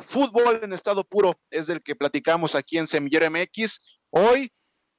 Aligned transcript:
Fútbol 0.00 0.60
en 0.62 0.72
estado 0.72 1.04
puro 1.04 1.34
es 1.50 1.66
del 1.66 1.82
que 1.82 1.96
platicamos 1.96 2.54
aquí 2.54 2.78
en 2.78 2.86
Semillero 2.86 3.30
MX. 3.30 3.80
Hoy, 4.10 4.50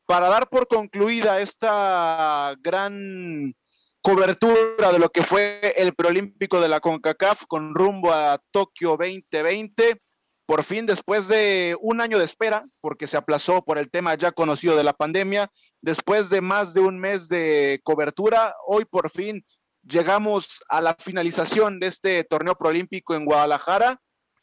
para 0.05 0.29
dar 0.29 0.47
por 0.49 0.67
concluida 0.67 1.41
esta 1.41 2.55
gran 2.59 3.55
cobertura 4.01 4.91
de 4.91 4.99
lo 4.99 5.09
que 5.09 5.23
fue 5.23 5.73
el 5.77 5.93
preolímpico 5.93 6.59
de 6.59 6.69
la 6.69 6.79
CONCACAF 6.79 7.45
con 7.47 7.75
rumbo 7.75 8.11
a 8.11 8.39
Tokio 8.51 8.97
2020. 8.97 10.01
Por 10.45 10.63
fin, 10.63 10.85
después 10.85 11.27
de 11.27 11.77
un 11.79 12.01
año 12.01 12.17
de 12.17 12.25
espera, 12.25 12.65
porque 12.81 13.07
se 13.07 13.15
aplazó 13.15 13.63
por 13.63 13.77
el 13.77 13.89
tema 13.89 14.15
ya 14.15 14.31
conocido 14.31 14.75
de 14.75 14.83
la 14.83 14.93
pandemia, 14.93 15.49
después 15.81 16.29
de 16.29 16.41
más 16.41 16.73
de 16.73 16.81
un 16.81 16.99
mes 16.99 17.29
de 17.29 17.79
cobertura, 17.83 18.55
hoy 18.67 18.85
por 18.85 19.09
fin 19.09 19.43
llegamos 19.83 20.61
a 20.67 20.81
la 20.81 20.95
finalización 20.99 21.79
de 21.79 21.87
este 21.87 22.23
torneo 22.23 22.55
proolímpico 22.55 23.15
en 23.15 23.25
Guadalajara 23.25 23.99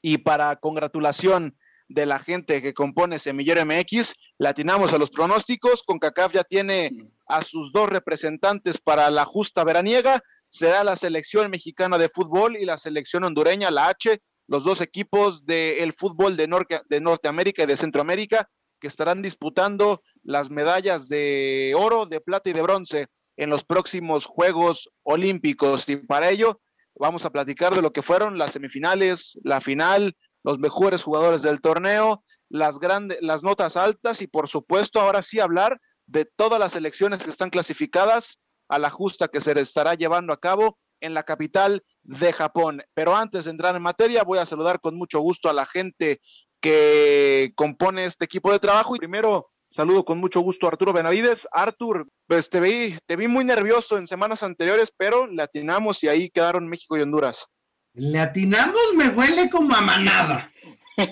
y 0.08 0.16
para 0.16 0.56
congratulación 0.56 1.54
de 1.86 2.06
la 2.06 2.18
gente 2.18 2.62
que 2.62 2.72
compone 2.72 3.18
Semillero 3.18 3.64
MX, 3.66 4.14
latinamos 4.38 4.94
a 4.94 4.98
los 4.98 5.10
pronósticos, 5.10 5.82
CONCACAF 5.82 6.32
ya 6.32 6.44
tiene 6.44 6.90
a 7.26 7.42
sus 7.42 7.72
dos 7.72 7.90
representantes 7.90 8.78
para 8.78 9.10
la 9.10 9.26
justa 9.26 9.64
veraniega, 9.64 10.20
será 10.48 10.82
la 10.82 10.96
selección 10.96 11.50
mexicana 11.50 11.98
de 11.98 12.08
fútbol 12.08 12.56
y 12.56 12.64
la 12.64 12.78
selección 12.78 13.24
hondureña, 13.24 13.70
la 13.70 13.88
H, 13.88 14.18
los 14.46 14.64
dos 14.64 14.80
equipos 14.80 15.44
del 15.44 15.92
fútbol 15.92 16.38
de, 16.38 16.48
de 16.88 17.00
Norteamérica 17.02 17.64
y 17.64 17.66
de 17.66 17.76
Centroamérica 17.76 18.48
que 18.80 18.86
estarán 18.86 19.20
disputando 19.20 20.02
las 20.22 20.50
medallas 20.50 21.08
de 21.08 21.74
oro, 21.76 22.06
de 22.06 22.22
plata 22.22 22.48
y 22.48 22.54
de 22.54 22.62
bronce 22.62 23.08
en 23.36 23.50
los 23.50 23.64
próximos 23.64 24.24
Juegos 24.24 24.88
Olímpicos. 25.02 25.86
Y 25.88 25.96
para 25.96 26.30
ello 26.30 26.60
vamos 26.98 27.24
a 27.24 27.30
platicar 27.30 27.74
de 27.74 27.82
lo 27.82 27.92
que 27.92 28.02
fueron 28.02 28.38
las 28.38 28.52
semifinales, 28.52 29.38
la 29.42 29.60
final, 29.60 30.16
los 30.44 30.58
mejores 30.58 31.02
jugadores 31.02 31.42
del 31.42 31.60
torneo, 31.60 32.20
las 32.48 32.78
grandes, 32.78 33.18
las 33.20 33.42
notas 33.42 33.76
altas 33.76 34.22
y 34.22 34.26
por 34.26 34.48
supuesto 34.48 35.00
ahora 35.00 35.22
sí 35.22 35.40
hablar 35.40 35.80
de 36.06 36.24
todas 36.24 36.58
las 36.58 36.74
elecciones 36.74 37.24
que 37.24 37.30
están 37.30 37.50
clasificadas 37.50 38.38
a 38.68 38.78
la 38.78 38.90
justa 38.90 39.28
que 39.28 39.40
se 39.40 39.58
estará 39.60 39.94
llevando 39.94 40.32
a 40.32 40.40
cabo 40.40 40.76
en 41.00 41.14
la 41.14 41.22
capital 41.22 41.82
de 42.02 42.32
Japón. 42.32 42.82
Pero 42.94 43.16
antes 43.16 43.44
de 43.44 43.50
entrar 43.50 43.74
en 43.76 43.82
materia, 43.82 44.24
voy 44.24 44.38
a 44.38 44.46
saludar 44.46 44.80
con 44.80 44.96
mucho 44.96 45.20
gusto 45.20 45.48
a 45.48 45.54
la 45.54 45.66
gente 45.66 46.20
que 46.60 47.52
compone 47.54 48.04
este 48.04 48.26
equipo 48.26 48.52
de 48.52 48.58
trabajo. 48.58 48.94
Y 48.94 48.98
primero, 48.98 49.50
saludo 49.68 50.04
con 50.04 50.18
mucho 50.18 50.40
gusto 50.40 50.66
a 50.66 50.70
Arturo 50.70 50.92
Benavides. 50.92 51.48
Artur, 51.52 52.08
pues 52.26 52.50
te 52.50 52.60
vi, 52.60 52.96
te 53.06 53.16
vi 53.16 53.28
muy 53.28 53.44
nervioso 53.44 53.98
en 53.98 54.06
semanas 54.06 54.42
anteriores, 54.42 54.92
pero 54.96 55.26
le 55.26 55.42
atinamos 55.42 56.02
y 56.04 56.08
ahí 56.08 56.30
quedaron 56.30 56.68
México 56.68 56.96
y 56.96 57.02
Honduras. 57.02 57.46
Le 57.94 58.20
atinamos, 58.20 58.80
me 58.94 59.08
huele 59.08 59.50
como 59.50 59.74
a 59.74 59.80
manada. 59.80 60.52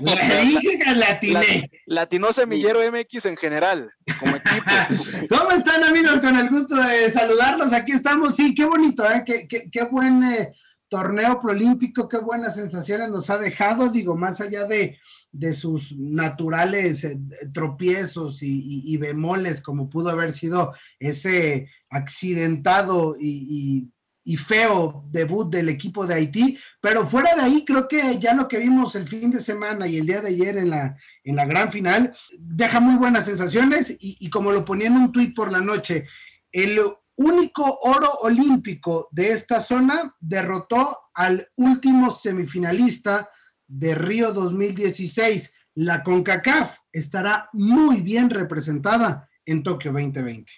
Le 0.00 0.40
dije 0.42 0.78
que 0.78 0.94
le 0.94 1.04
atiné. 1.04 1.70
Latinó 1.86 2.32
Semillero 2.32 2.80
MX 2.90 3.27
en 3.27 3.36
general, 3.36 3.90
como 4.18 4.36
equipo. 4.36 5.28
¿Cómo 5.36 5.50
están, 5.52 5.84
amigos? 5.84 6.20
Con 6.20 6.36
el 6.36 6.48
gusto 6.48 6.74
de 6.77 7.11
saludarlos. 7.12 7.72
Aquí 7.72 7.92
estamos. 7.92 8.34
Sí, 8.34 8.55
qué 8.55 8.64
bonito, 8.64 9.08
¿eh? 9.08 9.22
Qué, 9.24 9.46
qué, 9.48 9.84
buen 9.84 10.22
eh, 10.24 10.52
torneo 10.89 11.41
proolímpico, 11.41 12.08
qué 12.08 12.19
buenas 12.19 12.55
sensaciones 12.55 13.11
nos 13.11 13.30
ha 13.30 13.39
dejado. 13.39 13.91
Digo, 13.91 14.17
más 14.17 14.41
allá 14.41 14.64
de, 14.64 14.98
de 15.33 15.52
sus 15.52 15.97
naturales 15.97 17.05
eh, 17.05 17.19
tropiezos 17.52 18.39
y, 18.42 18.96
bemoles, 18.96 19.61
como 19.61 19.91
pudo 19.91 20.11
haber 20.11 20.33
sido 20.33 20.75
ese 20.98 21.69
accidentado 21.91 23.17
y 23.19 23.91
y 24.27 24.36
feo 24.36 25.05
debut 25.08 25.48
del 25.48 25.69
equipo 25.69 26.05
de 26.05 26.14
Haití, 26.14 26.58
pero 26.80 27.07
fuera 27.07 27.36
de 27.36 27.42
ahí 27.42 27.64
creo 27.64 27.86
que 27.86 28.19
ya 28.19 28.35
lo 28.35 28.48
que 28.48 28.58
vimos 28.58 28.96
el 28.96 29.07
fin 29.07 29.30
de 29.30 29.41
semana 29.41 29.86
y 29.86 29.98
el 29.98 30.07
día 30.07 30.20
de 30.20 30.30
ayer 30.30 30.58
en 30.58 30.70
la, 30.70 30.96
en 31.23 31.36
la 31.36 31.45
gran 31.46 31.70
final 31.70 32.14
deja 32.36 32.80
muy 32.80 32.96
buenas 32.96 33.25
sensaciones 33.27 33.96
y, 34.01 34.29
como 34.29 34.51
lo 34.51 34.64
ponía 34.64 34.89
en 34.89 34.96
un 34.96 35.13
tuit 35.13 35.33
por 35.33 35.52
la 35.52 35.61
noche, 35.61 36.08
el 36.51 36.80
único 37.16 37.78
oro 37.82 38.10
olímpico 38.22 39.08
de 39.10 39.32
esta 39.32 39.60
zona 39.60 40.14
derrotó 40.20 40.98
al 41.14 41.50
último 41.56 42.10
semifinalista 42.14 43.30
de 43.66 43.94
Río 43.94 44.32
2016. 44.32 45.52
La 45.74 46.02
CONCACAF 46.02 46.78
estará 46.92 47.48
muy 47.52 48.00
bien 48.00 48.30
representada 48.30 49.28
en 49.44 49.62
Tokio 49.62 49.92
2020. 49.92 50.50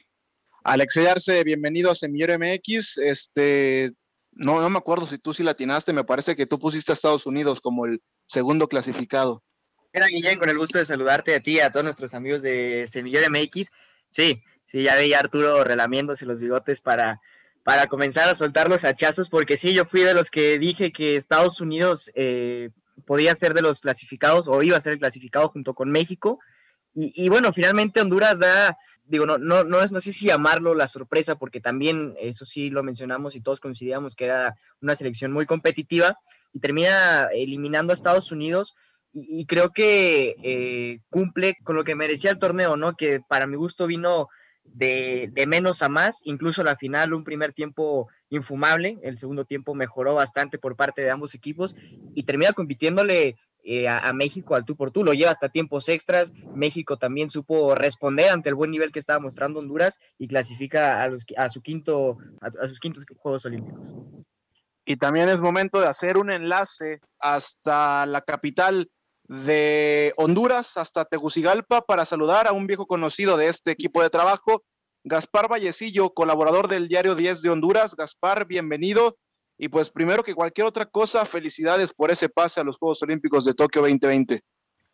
Alexey 0.65 1.07
Arce, 1.07 1.45
bienvenido 1.45 1.91
a 1.91 1.95
Semillero 1.95 2.39
MX. 2.39 2.99
Este, 2.99 3.93
no, 4.33 4.61
no 4.61 4.71
me 4.71 4.79
acuerdo 4.79 5.07
si 5.07 5.19
tú 5.19 5.33
sí 5.33 5.43
latinaste, 5.43 5.93
me 5.93 6.05
parece 6.05 6.37
que 6.37 6.47
tú 6.47 6.59
pusiste 6.59 6.93
a 6.93 6.95
Estados 6.95 7.27
Unidos 7.27 7.61
como 7.61 7.87
el 7.87 8.03
segundo 8.27 8.69
clasificado. 8.69 9.43
Era 9.93 10.07
Guillén, 10.07 10.39
con 10.39 10.49
el 10.49 10.59
gusto 10.59 10.79
de 10.79 10.85
saludarte 10.85 11.35
a 11.35 11.41
ti 11.41 11.53
y 11.53 11.61
a 11.61 11.73
todos 11.73 11.85
nuestros 11.85 12.13
amigos 12.15 12.43
de 12.43 12.85
Semillero 12.87 13.27
MX. 13.31 13.71
Sí, 14.11 14.43
sí, 14.69 14.83
ya 14.83 14.97
veía 14.97 15.17
a 15.17 15.21
Arturo 15.21 15.65
relamiéndose 15.65 16.27
los 16.27 16.41
bigotes 16.41 16.81
para, 16.81 17.21
para 17.65 17.87
comenzar 17.87 18.29
a 18.29 18.35
soltar 18.35 18.69
los 18.69 18.85
hachazos, 18.85 19.29
porque 19.29 19.57
sí, 19.57 19.73
yo 19.73 19.85
fui 19.85 20.03
de 20.03 20.15
los 20.15 20.31
que 20.31 20.59
dije 20.59 20.93
que 20.93 21.17
Estados 21.17 21.61
Unidos 21.61 22.13
eh, 22.15 22.71
podía 23.07 23.35
ser 23.35 23.55
de 23.55 23.63
los 23.63 23.81
clasificados 23.81 24.47
o 24.47 24.63
iba 24.63 24.77
a 24.77 24.81
ser 24.81 24.93
el 24.95 24.99
clasificado 24.99 25.49
junto 25.49 25.75
con 25.75 25.91
México. 25.91 26.39
Y, 26.95 27.13
y, 27.15 27.29
bueno, 27.29 27.53
finalmente 27.53 28.01
Honduras 28.01 28.39
da, 28.39 28.77
digo, 29.05 29.25
no, 29.25 29.39
no, 29.39 29.65
no, 29.65 29.87
no 29.87 30.01
sé 30.01 30.13
si 30.13 30.27
llamarlo 30.27 30.75
la 30.75 30.87
sorpresa, 30.87 31.37
porque 31.37 31.61
también 31.61 32.15
eso 32.21 32.45
sí 32.45 32.71
lo 32.71 32.83
mencionamos 32.83 33.37
y 33.37 33.41
todos 33.41 33.61
coincidíamos 33.61 34.15
que 34.15 34.25
era 34.25 34.55
una 34.83 34.95
selección 34.95 35.33
muy 35.33 35.47
competitiva 35.47 36.19
y 36.53 36.61
termina 36.61 37.29
eliminando 37.33 37.93
a 37.93 37.95
Estados 37.95 38.33
Unidos 38.33 38.75
y, 39.13 39.47
creo 39.47 39.71
que 39.71 40.37
eh, 40.43 41.01
cumple 41.09 41.57
con 41.65 41.77
lo 41.77 41.85
que 41.85 41.95
merecía 41.95 42.31
el 42.31 42.39
torneo, 42.39 42.77
¿no? 42.77 42.95
Que 42.97 43.21
para 43.27 43.47
mi 43.47 43.57
gusto 43.57 43.87
vino 43.87 44.29
de, 44.75 45.31
de, 45.33 45.47
menos 45.47 45.83
a 45.83 45.89
más, 45.89 46.21
incluso 46.25 46.63
la 46.63 46.77
final, 46.77 47.13
un 47.13 47.25
primer 47.25 47.53
tiempo 47.53 48.09
infumable, 48.31 48.99
el 49.03 49.19
segundo 49.19 49.45
tiempo 49.45 49.75
mejoró 49.75 50.15
bastante 50.15 50.59
por 50.59 50.77
parte 50.77 51.03
de 51.03 51.11
ambos 51.11 51.35
equipos 51.35 51.75
y 52.15 52.23
termina 52.23 52.53
compitiéndole 52.53 53.37
eh, 53.71 53.87
a, 53.87 54.13
México 54.15 54.55
al 54.55 54.65
tú 54.65 54.77
por 54.77 54.93
tú, 54.93 55.05
lo 55.05 55.13
lleva 55.13 55.31
hasta 55.31 55.51
tiempos 55.51 55.91
extras, 55.91 56.33
México 56.55 56.97
también 56.97 57.29
supo 57.29 57.75
responder 57.75 58.31
ante 58.31 58.49
el 58.49 58.55
buen 58.55 58.71
nivel 58.71 58.93
que 58.93 58.99
estaba 58.99 59.19
mostrando 59.19 59.61
Honduras 59.61 59.99
y 60.17 60.27
clasifica 60.27 61.03
a, 61.03 61.09
los, 61.09 61.27
a, 61.37 61.51
su 61.51 61.61
quinto, 61.61 62.17
a, 62.41 62.67
sus 62.67 62.81
quintos 62.81 63.05
Juegos 63.19 63.45
Olímpicos. 63.45 63.93
Y 64.87 64.97
también 64.97 65.29
es 65.29 65.43
momento 65.43 65.81
de 65.81 65.87
hacer 65.87 66.17
un 66.17 66.31
enlace 66.31 67.01
hasta 67.19 68.07
la 68.07 68.23
capital 68.23 68.91
de 69.29 70.15
Honduras, 70.17 70.77
hasta 70.79 71.05
Tegucigalpa, 71.05 71.83
para 71.83 72.07
saludar 72.07 72.49
a 72.49 72.53
un 72.53 72.67
viejo 72.67 72.87
conocido 72.87 73.37
de 73.37 73.49
este 73.49 73.71
equipo 73.71 74.03
de 74.03 74.11
trabajo, 74.11 74.65
Gaspar 75.05 75.51
Vallecillo, 75.51 76.11
colaborador 76.11 76.67
del 76.69 76.89
diario 76.89 77.15
10 77.15 77.43
de 77.43 77.51
Honduras. 77.51 77.95
Gaspar, 77.95 78.47
bienvenido. 78.47 79.17
Y 79.59 79.69
pues 79.69 79.91
primero 79.91 80.23
que 80.23 80.35
cualquier 80.35 80.67
otra 80.67 80.87
cosa, 80.87 81.25
felicidades 81.25 81.93
por 81.93 82.11
ese 82.11 82.29
pase 82.29 82.61
a 82.61 82.65
los 82.65 82.77
Juegos 82.79 83.03
Olímpicos 83.03 83.45
de 83.45 83.55
Tokio 83.55 83.83
2020. 83.83 84.41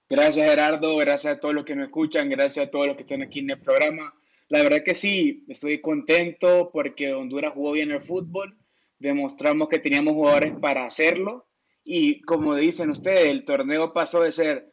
Gracias 0.09 0.47
Gerardo, 0.47 0.97
gracias 0.97 1.37
a 1.37 1.41
todos 1.41 1.55
los 1.55 1.65
que 1.65 1.77
nos 1.77 1.87
escuchan, 1.87 2.29
gracias 2.29 2.67
a 2.67 2.71
todos 2.71 2.87
los 2.87 2.97
que 2.97 3.03
están 3.03 3.23
aquí 3.23 3.41
en 3.41 3.51
el 3.51 3.61
programa. 3.61 4.15
La 4.49 4.63
verdad 4.63 4.83
que 4.85 4.95
sí, 4.95 5.45
estoy 5.49 5.81
contento 5.81 6.71
porque 6.73 7.15
Honduras 7.15 7.53
jugó 7.55 7.73
bien 7.73 7.91
el 7.91 8.03
fútbol, 8.03 8.57
demostramos 8.99 9.69
que 9.69 9.79
teníamos 9.79 10.15
jugadores 10.15 10.55
para 10.61 10.87
hacerlo 10.87 11.47
y 11.85 12.23
como 12.23 12.55
dicen 12.55 12.91
ustedes, 12.91 13.27
el 13.27 13.45
torneo 13.45 13.93
pasó 13.93 14.23
de 14.23 14.33
ser 14.33 14.73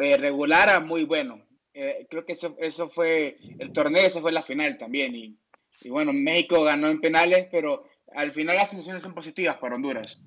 eh, 0.00 0.16
regular 0.16 0.68
a 0.68 0.80
muy 0.80 1.04
bueno. 1.04 1.46
Eh, 1.72 2.06
creo 2.10 2.24
que 2.24 2.32
eso, 2.32 2.56
eso 2.58 2.88
fue 2.88 3.38
el 3.58 3.72
torneo, 3.72 4.04
eso 4.04 4.20
fue 4.20 4.32
la 4.32 4.42
final 4.42 4.76
también 4.78 5.14
y, 5.14 5.38
y 5.82 5.90
bueno, 5.90 6.12
México 6.12 6.62
ganó 6.62 6.88
en 6.88 7.00
penales, 7.00 7.48
pero 7.50 7.84
al 8.14 8.32
final 8.32 8.56
las 8.56 8.70
sensaciones 8.70 9.02
son 9.02 9.14
positivas 9.14 9.56
para 9.56 9.74
Honduras. 9.74 10.20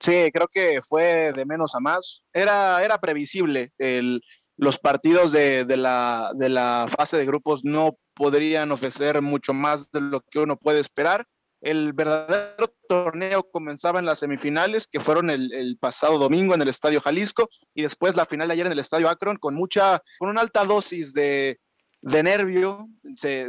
Sí, 0.00 0.30
creo 0.32 0.48
que 0.48 0.80
fue 0.82 1.32
de 1.32 1.46
menos 1.46 1.74
a 1.74 1.80
más. 1.80 2.24
Era, 2.32 2.84
era 2.84 2.98
previsible. 2.98 3.72
El, 3.78 4.22
los 4.56 4.78
partidos 4.78 5.32
de, 5.32 5.64
de, 5.64 5.76
la, 5.76 6.32
de 6.34 6.48
la 6.48 6.86
fase 6.94 7.16
de 7.16 7.26
grupos 7.26 7.64
no 7.64 7.96
podrían 8.14 8.70
ofrecer 8.70 9.20
mucho 9.22 9.54
más 9.54 9.90
de 9.90 10.00
lo 10.00 10.20
que 10.20 10.40
uno 10.40 10.56
puede 10.56 10.80
esperar. 10.80 11.26
El 11.64 11.94
verdadero 11.94 12.74
torneo 12.88 13.50
comenzaba 13.50 13.98
en 13.98 14.04
las 14.04 14.18
semifinales, 14.18 14.86
que 14.86 15.00
fueron 15.00 15.30
el, 15.30 15.78
pasado 15.80 16.18
domingo 16.18 16.54
en 16.54 16.60
el 16.60 16.68
Estadio 16.68 17.00
Jalisco, 17.00 17.48
y 17.74 17.82
después 17.82 18.16
la 18.16 18.26
final 18.26 18.50
ayer 18.50 18.66
en 18.66 18.72
el 18.72 18.78
Estadio 18.78 19.08
Akron, 19.08 19.38
con 19.38 19.54
mucha, 19.54 20.02
con 20.18 20.28
una 20.28 20.42
alta 20.42 20.64
dosis 20.64 21.14
de, 21.14 21.58
de 22.02 22.22
nervio. 22.22 22.86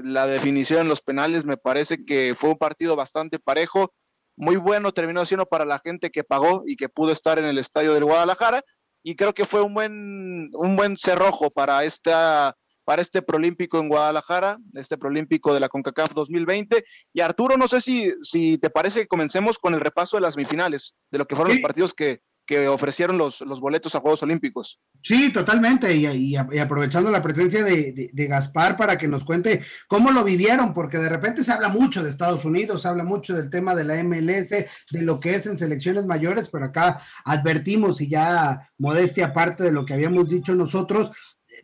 la 0.04 0.28
definición 0.28 0.82
en 0.82 0.88
los 0.88 1.02
penales 1.02 1.44
me 1.44 1.58
parece 1.58 2.06
que 2.06 2.36
fue 2.38 2.52
un 2.52 2.58
partido 2.58 2.96
bastante 2.96 3.38
parejo, 3.38 3.94
muy 4.38 4.56
bueno, 4.56 4.94
terminó 4.94 5.26
siendo 5.26 5.46
para 5.46 5.66
la 5.66 5.80
gente 5.80 6.10
que 6.10 6.24
pagó 6.24 6.64
y 6.66 6.78
que 6.78 6.88
pudo 6.88 7.12
estar 7.12 7.38
en 7.38 7.46
el 7.46 7.58
Estadio 7.58 7.94
del 7.94 8.06
Guadalajara, 8.06 8.62
y 9.04 9.18
creo 9.18 9.34
que 9.34 9.44
fue 9.44 9.62
un 9.62 9.74
buen, 9.74 10.50
un 10.54 10.76
buen 10.78 10.96
cerrojo 10.96 11.52
para 11.52 11.84
esta 11.84 12.56
para 12.86 13.02
este 13.02 13.22
Prolímpico 13.22 13.80
en 13.80 13.90
Guadalajara, 13.90 14.58
este 14.74 14.98
Prolímpico 14.98 15.54
de 15.54 15.60
la 15.60 15.70
CONCACAF 15.70 16.14
2020. 16.14 16.86
Y 17.14 17.22
Arturo, 17.22 17.58
no 17.58 17.68
sé 17.68 17.82
si, 17.82 18.14
si 18.22 18.58
te 18.58 18.70
parece 18.70 19.02
que 19.02 19.08
comencemos 19.08 19.60
con 19.60 19.74
el 19.74 19.82
repaso 19.82 20.18
de 20.18 20.22
las 20.22 20.36
semifinales, 20.36 20.96
de 21.12 21.18
lo 21.18 21.26
que 21.26 21.36
fueron 21.36 21.54
los 21.54 21.62
partidos 21.62 21.94
que, 21.94 22.22
que 22.46 22.68
ofrecieron 22.68 23.18
los, 23.18 23.42
los, 23.42 23.60
boletos 23.60 23.96
a 23.96 24.00
Juegos 24.00 24.22
Olímpicos. 24.24 24.80
Sí, 25.02 25.34
totalmente, 25.34 25.94
y, 25.96 26.36
aprovechando 26.36 27.10
la 27.10 27.22
presencia 27.22 27.64
de, 27.64 28.12
de, 28.14 28.28
Gaspar 28.28 28.78
para 28.78 28.98
que 28.98 29.08
nos 29.08 29.24
cuente 29.24 29.64
cómo 29.88 30.12
lo 30.12 30.24
vivieron, 30.24 30.74
porque 30.74 30.98
de 30.98 31.10
repente 31.10 31.44
se 31.44 31.52
habla 31.52 31.70
mucho 31.70 32.04
de 32.04 32.10
Estados 32.10 32.46
Unidos, 32.46 32.84
se 32.84 32.88
habla 32.88 33.04
mucho 33.04 33.36
del 33.36 33.50
tema 33.50 33.76
de 33.76 33.84
la 33.84 34.04
MLS, 34.04 34.50
de 34.50 35.02
lo 35.02 35.20
que 35.20 35.36
es 35.36 35.46
en 35.48 35.58
selecciones 35.58 36.06
mayores, 36.06 36.50
pero 36.52 36.66
acá 36.66 37.02
advertimos 37.24 38.00
y 38.02 38.10
ya 38.10 38.70
modestia 38.78 39.28
aparte 39.28 39.64
de 39.64 39.72
lo 39.72 39.86
que 39.86 39.94
habíamos 39.94 40.30
dicho 40.30 40.54
nosotros, 40.54 41.12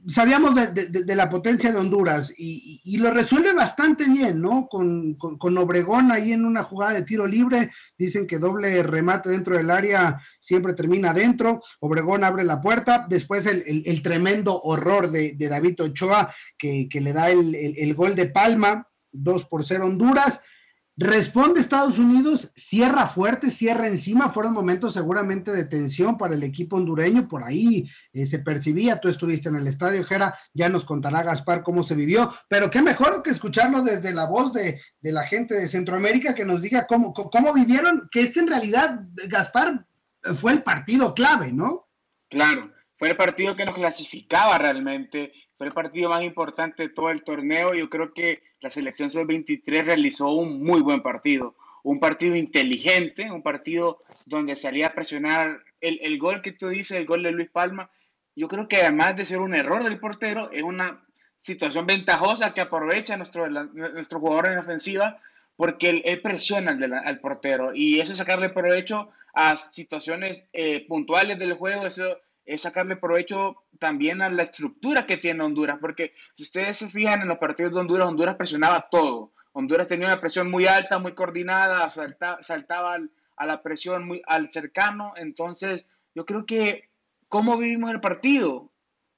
sabíamos 0.07 0.55
de, 0.55 1.15
la 1.15 1.29
potencia 1.29 1.71
de 1.71 1.77
Honduras 1.77 2.33
y, 2.37 2.97
lo 2.97 3.11
resuelve 3.11 3.53
bastante 3.53 4.05
bien, 4.05 4.41
¿no? 4.41 4.67
Con, 4.67 5.17
Obregón 5.57 6.11
ahí 6.11 6.31
en 6.31 6.45
una 6.45 6.63
jugada 6.63 6.93
de 6.93 7.03
tiro 7.03 7.25
libre, 7.25 7.71
dicen 7.97 8.27
que 8.27 8.39
doble 8.39 8.83
remate 8.83 9.29
dentro 9.29 9.57
del 9.57 9.69
área 9.69 10.19
siempre 10.39 10.73
termina 10.73 11.13
dentro, 11.13 11.61
Obregón 11.79 12.23
abre 12.23 12.43
la 12.43 12.61
puerta, 12.61 13.05
después 13.09 13.45
el, 13.45 14.03
tremendo 14.03 14.59
horror 14.61 15.11
de, 15.11 15.35
David 15.37 15.81
Ochoa 15.81 16.33
que, 16.57 16.87
le 16.93 17.13
da 17.13 17.29
el, 17.29 17.55
el, 17.55 17.93
gol 17.95 18.15
de 18.15 18.27
Palma, 18.27 18.87
2 19.11 19.45
por 19.45 19.65
0 19.65 19.85
Honduras, 19.85 20.41
Responde 20.97 21.61
Estados 21.61 21.99
Unidos, 21.99 22.51
cierra 22.53 23.07
fuerte, 23.07 23.49
cierra 23.49 23.87
encima, 23.87 24.29
fueron 24.29 24.53
momentos 24.53 24.93
seguramente 24.93 25.51
de 25.51 25.63
tensión 25.63 26.17
para 26.17 26.35
el 26.35 26.43
equipo 26.43 26.75
hondureño, 26.75 27.29
por 27.29 27.43
ahí 27.43 27.89
eh, 28.11 28.25
se 28.25 28.39
percibía, 28.39 28.99
tú 28.99 29.07
estuviste 29.07 29.47
en 29.47 29.55
el 29.55 29.67
estadio, 29.67 30.03
Jera, 30.03 30.37
ya 30.53 30.67
nos 30.67 30.83
contará 30.83 31.23
Gaspar 31.23 31.63
cómo 31.63 31.81
se 31.81 31.95
vivió, 31.95 32.33
pero 32.49 32.69
qué 32.69 32.81
mejor 32.81 33.23
que 33.23 33.29
escucharlo 33.29 33.83
desde 33.83 34.13
la 34.13 34.25
voz 34.25 34.51
de, 34.51 34.81
la 35.01 35.23
gente 35.23 35.55
de 35.55 35.69
Centroamérica 35.69 36.35
que 36.35 36.45
nos 36.45 36.61
diga 36.61 36.85
cómo, 36.85 37.13
cómo 37.13 37.53
vivieron, 37.53 38.09
que 38.11 38.21
este 38.21 38.41
en 38.41 38.47
realidad, 38.47 38.99
Gaspar, 39.29 39.85
fue 40.35 40.51
el 40.51 40.61
partido 40.61 41.13
clave, 41.13 41.53
¿no? 41.53 41.87
Claro, 42.29 42.73
fue 42.97 43.09
el 43.09 43.17
partido 43.17 43.55
que 43.55 43.65
nos 43.65 43.75
clasificaba 43.75 44.57
realmente 44.57 45.31
fue 45.61 45.67
el 45.67 45.73
partido 45.75 46.09
más 46.09 46.23
importante 46.23 46.81
de 46.81 46.89
todo 46.89 47.11
el 47.11 47.21
torneo. 47.21 47.75
Yo 47.75 47.87
creo 47.87 48.15
que 48.15 48.41
la 48.61 48.71
selección 48.71 49.11
sub-23 49.11 49.83
realizó 49.83 50.29
un 50.29 50.63
muy 50.63 50.81
buen 50.81 51.03
partido, 51.03 51.55
un 51.83 51.99
partido 51.99 52.35
inteligente, 52.35 53.29
un 53.29 53.43
partido 53.43 54.01
donde 54.25 54.55
salía 54.55 54.87
a 54.87 54.93
presionar 54.95 55.63
el, 55.79 55.99
el, 56.01 56.17
gol 56.17 56.41
que 56.41 56.51
tú 56.51 56.69
dices, 56.69 56.97
el 56.97 57.05
gol 57.05 57.21
de 57.21 57.31
Luis 57.31 57.47
Palma. 57.51 57.91
Yo 58.35 58.47
creo 58.47 58.67
que 58.67 58.77
además 58.77 59.15
de 59.15 59.23
ser 59.23 59.37
un 59.37 59.53
error 59.53 59.83
del 59.83 59.99
portero, 59.99 60.49
es 60.49 60.63
una 60.63 61.05
situación 61.37 61.85
ventajosa 61.85 62.55
que 62.55 62.61
aprovecha 62.61 63.15
nuestro, 63.15 63.47
nuestro 63.47 64.19
jugador 64.19 64.51
en 64.51 64.57
ofensiva 64.57 65.19
porque 65.55 66.01
él, 66.03 66.21
presiona 66.23 66.71
al, 66.71 66.91
al, 66.91 67.19
portero 67.19 67.69
y 67.71 67.99
eso 67.99 68.13
es 68.13 68.17
sacarle 68.17 68.49
provecho 68.49 69.11
a 69.35 69.55
situaciones 69.57 70.43
eh, 70.53 70.87
puntuales 70.87 71.37
del 71.37 71.53
juego, 71.53 71.85
eso 71.85 72.17
es 72.45 72.61
sacarle 72.61 72.95
provecho 72.95 73.63
también 73.79 74.21
a 74.21 74.29
la 74.29 74.43
estructura 74.43 75.05
que 75.05 75.17
tiene 75.17 75.43
Honduras, 75.43 75.77
porque 75.79 76.11
si 76.35 76.43
ustedes 76.43 76.77
se 76.77 76.89
fijan 76.89 77.21
en 77.21 77.27
los 77.27 77.37
partidos 77.37 77.73
de 77.73 77.79
Honduras, 77.79 78.07
Honduras 78.07 78.35
presionaba 78.35 78.87
todo. 78.89 79.33
Honduras 79.53 79.87
tenía 79.87 80.07
una 80.07 80.21
presión 80.21 80.49
muy 80.49 80.65
alta, 80.65 80.99
muy 80.99 81.13
coordinada, 81.13 81.89
saltaba 81.89 82.97
a 83.35 83.45
la 83.45 83.61
presión 83.61 84.05
muy 84.05 84.21
al 84.27 84.47
cercano. 84.47 85.13
Entonces, 85.17 85.85
yo 86.15 86.25
creo 86.25 86.45
que, 86.45 86.89
¿cómo 87.27 87.57
vivimos 87.57 87.91
el 87.91 88.01
partido? 88.01 88.71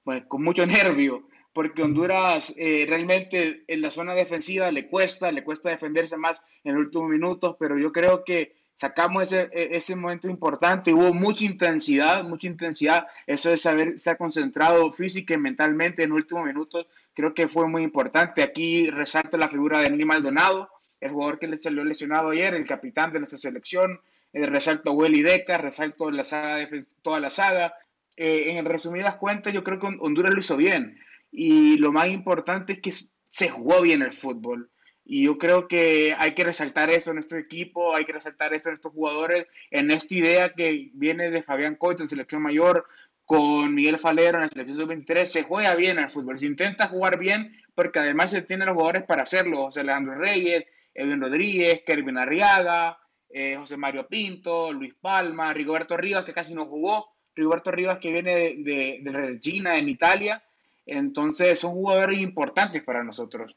Pues 0.03 0.23
con 0.27 0.43
mucho 0.43 0.65
nervio, 0.65 1.27
porque 1.53 1.83
Honduras 1.83 2.53
eh, 2.57 2.85
realmente 2.87 3.63
en 3.67 3.81
la 3.81 3.91
zona 3.91 4.15
defensiva 4.15 4.71
le 4.71 4.89
cuesta, 4.89 5.31
le 5.31 5.43
cuesta 5.43 5.69
defenderse 5.69 6.17
más 6.17 6.41
en 6.63 6.73
los 6.73 6.85
últimos 6.85 7.09
minutos, 7.09 7.55
pero 7.59 7.77
yo 7.77 7.91
creo 7.91 8.23
que 8.23 8.55
sacamos 8.75 9.23
ese, 9.23 9.49
e, 9.51 9.77
ese 9.77 9.95
momento 9.95 10.29
importante, 10.29 10.93
hubo 10.93 11.13
mucha 11.13 11.45
intensidad, 11.45 12.23
mucha 12.23 12.47
intensidad, 12.47 13.05
eso 13.27 13.49
de 13.49 13.57
saber 13.57 13.93
se 13.97 14.09
ha 14.09 14.15
concentrado 14.15 14.91
física 14.91 15.33
y 15.33 15.37
mentalmente 15.37 16.03
en 16.03 16.11
últimos 16.11 16.45
minutos, 16.45 16.87
creo 17.13 17.33
que 17.33 17.47
fue 17.47 17.67
muy 17.67 17.83
importante. 17.83 18.43
Aquí 18.43 18.89
resalta 18.89 19.37
la 19.37 19.49
figura 19.49 19.79
de 19.81 19.89
Nini 19.89 20.05
Maldonado, 20.05 20.69
el 20.99 21.11
jugador 21.11 21.39
que 21.39 21.47
le 21.47 21.57
salió 21.57 21.83
lesionado 21.83 22.29
ayer, 22.29 22.53
el 22.53 22.67
capitán 22.67 23.11
de 23.11 23.19
nuestra 23.19 23.37
selección, 23.37 23.99
el 24.31 24.47
resalto 24.47 24.91
a 24.91 24.93
Welly 24.93 25.21
Deca, 25.21 25.57
resalto 25.57 26.09
la 26.09 26.23
saga 26.23 26.67
toda 27.01 27.19
la 27.19 27.29
saga. 27.29 27.75
Eh, 28.15 28.57
en 28.57 28.65
resumidas 28.65 29.15
cuentas, 29.15 29.53
yo 29.53 29.63
creo 29.63 29.79
que 29.79 29.87
Honduras 29.99 30.33
lo 30.33 30.39
hizo 30.39 30.57
bien. 30.57 30.99
Y 31.31 31.77
lo 31.77 31.91
más 31.91 32.09
importante 32.09 32.73
es 32.73 32.79
que 32.79 32.91
se 33.29 33.49
jugó 33.49 33.81
bien 33.81 34.01
el 34.01 34.13
fútbol. 34.13 34.69
Y 35.05 35.25
yo 35.25 35.38
creo 35.38 35.67
que 35.67 36.15
hay 36.17 36.33
que 36.33 36.45
resaltar 36.45 36.89
eso 36.89 37.11
en 37.11 37.15
nuestro 37.15 37.38
equipo, 37.38 37.94
hay 37.94 38.05
que 38.05 38.13
resaltar 38.13 38.53
eso 38.53 38.69
en 38.69 38.75
estos 38.75 38.94
jugadores, 38.94 39.47
en 39.69 39.91
esta 39.91 40.15
idea 40.15 40.53
que 40.53 40.91
viene 40.94 41.29
de 41.29 41.44
Fabián 41.44 41.75
Coito 41.75 42.03
en 42.03 42.09
selección 42.09 42.41
mayor, 42.41 42.85
con 43.25 43.73
Miguel 43.73 44.00
Falero 44.00 44.38
en 44.38 44.44
la 44.44 44.50
selección 44.50 44.77
sub-23, 44.77 45.25
se 45.25 45.44
juega 45.44 45.75
bien 45.75 46.00
al 46.00 46.09
fútbol, 46.09 46.39
se 46.39 46.45
intenta 46.45 46.88
jugar 46.88 47.17
bien 47.17 47.53
porque 47.73 48.00
además 48.00 48.31
se 48.31 48.41
tienen 48.41 48.67
los 48.67 48.75
jugadores 48.75 49.03
para 49.03 49.23
hacerlo, 49.23 49.63
José 49.63 49.81
Alejandro 49.81 50.15
Reyes, 50.15 50.65
Edwin 50.94 51.21
Rodríguez, 51.21 51.83
Kervin 51.85 52.17
Arriaga, 52.17 52.99
eh, 53.29 53.56
José 53.57 53.77
Mario 53.77 54.07
Pinto, 54.07 54.73
Luis 54.73 54.94
Palma, 54.94 55.53
Rigoberto 55.53 55.95
Rivas 55.95 56.25
que 56.25 56.33
casi 56.33 56.53
no 56.53 56.65
jugó, 56.65 57.13
Rigoberto 57.35 57.71
Rivas 57.71 57.99
que 57.99 58.11
viene 58.11 58.35
de, 58.35 58.56
de, 58.57 58.99
de 59.01 59.11
Regina 59.11 59.77
en 59.77 59.89
Italia, 59.89 60.44
entonces 60.85 61.57
son 61.59 61.71
jugadores 61.71 62.19
importantes 62.19 62.83
para 62.83 63.03
nosotros 63.03 63.56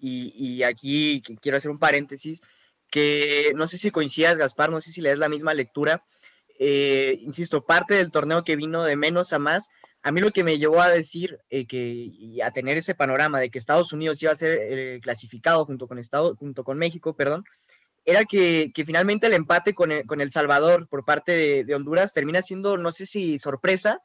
y, 0.00 0.62
aquí 0.62 1.22
quiero 1.40 1.58
hacer 1.58 1.70
un 1.70 1.78
paréntesis, 1.78 2.40
que 2.90 3.52
no 3.54 3.68
sé 3.68 3.78
si 3.78 3.90
coincidas, 3.90 4.38
Gaspar, 4.38 4.70
no 4.70 4.80
sé 4.80 4.92
si 4.92 5.00
le 5.00 5.10
das 5.10 5.18
la 5.18 5.28
misma 5.28 5.54
lectura. 5.54 6.04
Eh, 6.58 7.18
insisto, 7.22 7.64
parte 7.64 7.94
del 7.94 8.10
torneo 8.10 8.44
que 8.44 8.56
vino 8.56 8.82
de 8.82 8.96
menos 8.96 9.32
a 9.32 9.38
más, 9.38 9.68
a 10.02 10.12
mí 10.12 10.20
lo 10.20 10.30
que 10.30 10.44
me 10.44 10.58
llevó 10.58 10.80
a 10.80 10.88
decir 10.88 11.38
eh, 11.50 11.66
que, 11.66 11.78
y 11.78 12.40
a 12.40 12.50
tener 12.50 12.76
ese 12.76 12.94
panorama 12.94 13.40
de 13.40 13.50
que 13.50 13.58
Estados 13.58 13.92
Unidos 13.92 14.22
iba 14.22 14.32
a 14.32 14.36
ser 14.36 14.58
eh, 14.60 15.00
clasificado 15.02 15.64
junto 15.64 15.86
con, 15.86 15.98
Estado, 15.98 16.34
junto 16.36 16.64
con 16.64 16.78
México, 16.78 17.14
perdón, 17.14 17.44
era 18.04 18.24
que, 18.24 18.72
finalmente 18.86 19.26
el 19.26 19.34
empate 19.34 19.74
con 19.74 19.92
el, 19.92 20.06
con 20.06 20.20
el 20.20 20.30
Salvador 20.30 20.88
por 20.88 21.04
parte 21.04 21.64
de, 21.64 21.74
Honduras 21.74 22.14
termina 22.14 22.42
siendo, 22.42 22.78
no 22.78 22.90
sé 22.90 23.06
si 23.06 23.38
sorpresa, 23.38 24.00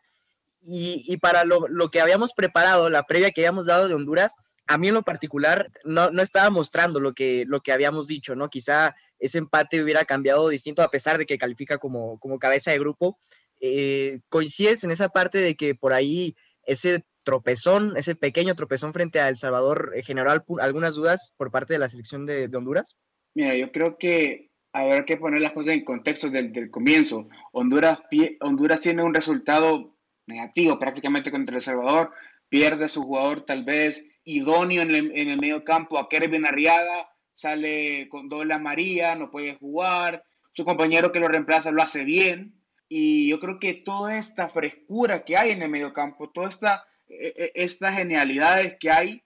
y, 0.61 1.05
y 1.07 1.17
para 1.17 1.45
lo, 1.45 1.67
lo, 1.67 1.89
que 1.89 2.01
habíamos 2.01 2.33
preparado, 2.33 2.89
la 2.89 3.03
previa 3.03 3.31
que 3.31 3.41
habíamos 3.41 3.65
dado 3.65 3.87
de 3.87 3.93
Honduras, 3.93 4.35
a 4.67 4.77
mí 4.77 4.87
en 4.87 4.93
lo 4.93 5.03
particular 5.03 5.71
no, 5.83 6.11
no, 6.11 6.21
estaba 6.21 6.49
mostrando 6.49 6.99
lo 6.99 7.13
que, 7.13 7.43
lo 7.47 7.61
que 7.61 7.71
habíamos 7.71 8.07
dicho, 8.07 8.35
¿no? 8.35 8.49
Quizá 8.49 8.95
ese 9.19 9.37
empate 9.37 9.81
hubiera 9.83 10.05
cambiado 10.05 10.49
distinto 10.49 10.81
a 10.81 10.91
pesar 10.91 11.17
de 11.17 11.25
que 11.25 11.37
califica 11.37 11.77
como, 11.77 12.19
como 12.19 12.39
cabeza 12.39 12.71
de 12.71 12.79
grupo. 12.79 13.17
Eh, 13.61 14.19
¿Coincides 14.29 14.83
en 14.83 14.91
esa 14.91 15.09
parte 15.09 15.37
de 15.37 15.55
que 15.55 15.75
por 15.75 15.93
ahí 15.93 16.35
ese 16.65 17.05
tropezón, 17.23 17.95
ese 17.97 18.15
pequeño 18.15 18.55
tropezón 18.55 18.93
frente 18.93 19.19
a 19.19 19.29
El 19.29 19.37
Salvador 19.37 19.93
eh, 19.95 20.03
generó 20.03 20.31
algunas 20.59 20.93
dudas 20.95 21.33
por 21.37 21.51
parte 21.51 21.73
de 21.73 21.79
la 21.79 21.89
selección 21.89 22.25
de, 22.25 22.49
Honduras? 22.53 22.95
Mira, 23.33 23.55
yo 23.55 23.71
creo 23.71 23.97
que 23.97 24.51
habrá 24.73 25.05
que 25.05 25.17
poner 25.17 25.41
las 25.41 25.53
cosas 25.53 25.73
en 25.73 25.85
contexto 25.85 26.29
desde 26.29 26.59
el 26.59 26.69
comienzo. 26.69 27.27
Honduras, 27.51 28.01
Honduras 28.41 28.81
tiene 28.81 29.03
un 29.03 29.13
resultado 29.13 29.95
negativo 30.27 30.79
prácticamente 30.79 31.31
contra 31.31 31.55
El 31.55 31.61
Salvador, 31.61 32.11
pierde 32.53 32.85
a 32.85 32.87
su 32.87 33.01
jugador 33.01 33.41
tal 33.41 33.63
vez 33.63 34.05
idóneo 34.25 34.83
en 34.83 34.93
el, 34.93 35.11
en 35.17 35.29
el 35.31 35.39
medio 35.39 35.63
campo 35.63 35.97
a 35.97 36.07
Kervin 36.07 36.45
Arriaga, 36.45 37.09
sale 37.33 38.07
con 38.09 38.29
doble 38.29 38.59
María, 38.59 39.15
no 39.15 39.31
puede 39.31 39.55
jugar, 39.55 40.23
su 40.51 40.63
compañero 40.63 41.11
que 41.11 41.19
lo 41.19 41.27
reemplaza 41.27 41.71
lo 41.71 41.81
hace 41.81 42.05
bien, 42.05 42.61
y 42.87 43.27
yo 43.27 43.39
creo 43.39 43.57
que 43.57 43.73
toda 43.73 44.19
esta 44.19 44.49
frescura 44.49 45.25
que 45.25 45.35
hay 45.35 45.49
en 45.49 45.63
el 45.63 45.69
medio 45.69 45.93
campo, 45.93 46.29
todas 46.29 46.53
esta, 46.53 46.85
e, 47.07 47.33
e, 47.35 47.51
estas 47.55 47.95
genialidades 47.95 48.77
que 48.79 48.91
hay, 48.91 49.23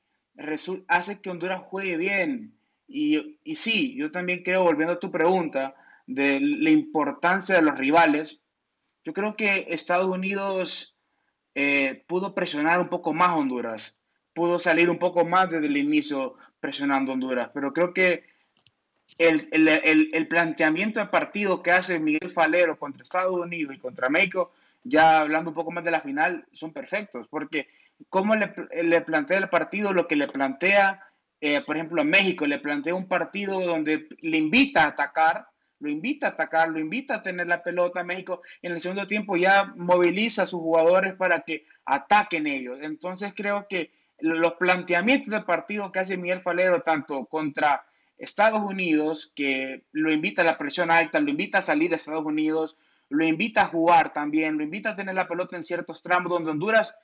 hace 0.87 1.19
que 1.19 1.29
Honduras 1.29 1.63
juegue 1.65 1.97
bien. 1.97 2.57
Y, 2.87 3.41
y 3.43 3.57
sí, 3.57 3.97
yo 3.97 4.09
también 4.09 4.41
creo, 4.41 4.63
volviendo 4.63 4.93
a 4.93 4.99
tu 4.99 5.11
pregunta, 5.11 5.75
de 6.05 6.39
la 6.39 6.69
importancia 6.69 7.55
de 7.55 7.61
los 7.63 7.77
rivales, 7.77 8.41
yo 9.03 9.11
creo 9.11 9.35
que 9.35 9.65
Estados 9.67 10.07
Unidos 10.07 10.96
eh, 11.57 12.03
pudo 12.07 12.35
presionar 12.35 12.79
un 12.79 12.87
poco 12.87 13.13
más 13.13 13.33
Honduras 13.33 13.97
pudo 14.37 14.59
salir 14.59 14.87
un 14.91 14.99
poco 14.99 15.25
más 15.25 15.49
desde 15.49 15.65
el 15.65 15.77
inicio 15.77 16.35
presionando 16.59 17.11
Honduras. 17.11 17.49
Pero 17.55 17.73
creo 17.73 17.91
que 17.91 18.23
el, 19.17 19.47
el, 19.51 20.11
el, 20.13 20.27
planteamiento 20.27 20.99
de 20.99 21.07
partido 21.07 21.63
que 21.63 21.71
hace 21.71 21.97
Miguel 21.97 22.29
Falero 22.29 22.77
contra 22.77 23.01
Estados 23.01 23.33
Unidos 23.33 23.73
y 23.73 23.79
contra 23.79 24.09
México, 24.09 24.51
ya 24.83 25.21
hablando 25.21 25.49
un 25.49 25.55
poco 25.55 25.71
más 25.71 25.83
de 25.83 25.89
la 25.89 26.01
final, 26.01 26.45
son 26.51 26.71
perfectos, 26.71 27.25
porque 27.31 27.67
cómo 28.09 28.35
le, 28.35 28.53
le 28.83 29.01
plantea 29.01 29.39
el 29.39 29.49
partido, 29.49 29.91
lo 29.91 30.07
que 30.07 30.15
le 30.15 30.27
plantea, 30.27 31.03
eh, 31.41 31.61
por 31.61 31.75
ejemplo, 31.75 32.03
a 32.03 32.05
México, 32.05 32.45
le 32.45 32.59
plantea 32.59 32.93
un 32.93 33.07
partido 33.07 33.59
donde 33.61 34.07
le 34.21 34.37
invita 34.37 34.83
a 34.83 34.89
atacar, 34.89 35.47
lo 35.79 35.89
invita 35.89 36.27
a 36.27 36.29
atacar, 36.31 36.69
lo 36.69 36.79
invita 36.79 37.15
a 37.15 37.21
tener 37.21 37.47
la 37.47 37.63
pelota 37.63 38.03
México, 38.03 38.41
en 38.61 38.73
el 38.73 38.81
segundo 38.81 39.07
tiempo 39.07 39.37
ya 39.37 39.73
moviliza 39.75 40.43
a 40.43 40.47
sus 40.47 40.59
jugadores 40.59 41.13
para 41.15 41.41
que 41.41 41.65
ataquen 41.85 42.47
ellos. 42.47 42.79
Entonces 42.81 43.33
creo 43.35 43.67
que 43.69 43.91
los 44.19 44.53
planteamientos 44.53 45.31
de 45.31 45.41
partido 45.41 45.91
que 45.91 45.99
hace 45.99 46.17
Miguel 46.17 46.41
Falero, 46.41 46.81
tanto 46.81 47.25
contra 47.25 47.85
Estados 48.17 48.61
Unidos, 48.61 49.31
que 49.35 49.85
lo 49.91 50.11
invita 50.11 50.41
a 50.41 50.45
la 50.45 50.57
presión 50.57 50.89
alta, 50.89 51.19
lo 51.19 51.29
invita 51.29 51.59
a 51.59 51.61
salir 51.61 51.93
a 51.93 51.97
Estados 51.97 52.25
Unidos, 52.25 52.77
lo 53.09 53.23
invita 53.23 53.61
a 53.61 53.67
jugar 53.67 54.11
también, 54.11 54.57
lo 54.57 54.63
invita 54.63 54.91
a 54.91 54.95
tener 54.95 55.15
la 55.15 55.27
pelota 55.27 55.55
en 55.55 55.63
ciertos 55.63 56.01
tramos 56.01 56.31
donde 56.31 56.51
Honduras 56.51 56.95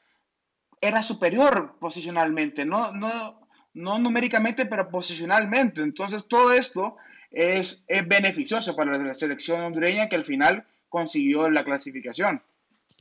era 0.82 1.01
superior 1.01 1.77
posicionalmente, 1.80 2.65
no, 2.65 2.92
no, 2.92 3.48
no 3.74 4.00
numéricamente, 4.00 4.65
pero 4.65 4.89
posicionalmente. 4.89 5.82
Entonces 5.82 6.27
todo 6.27 6.51
esto 6.51 6.98
es, 7.34 7.84
es 7.88 8.08
beneficioso 8.08 8.75
para 8.75 8.98
la 8.98 9.13
selección 9.13 9.62
hondureña 9.62 10.08
que 10.08 10.16
al 10.16 10.24
final 10.24 10.66
consiguió 10.88 11.50
la 11.50 11.66
clasificación. 11.66 12.42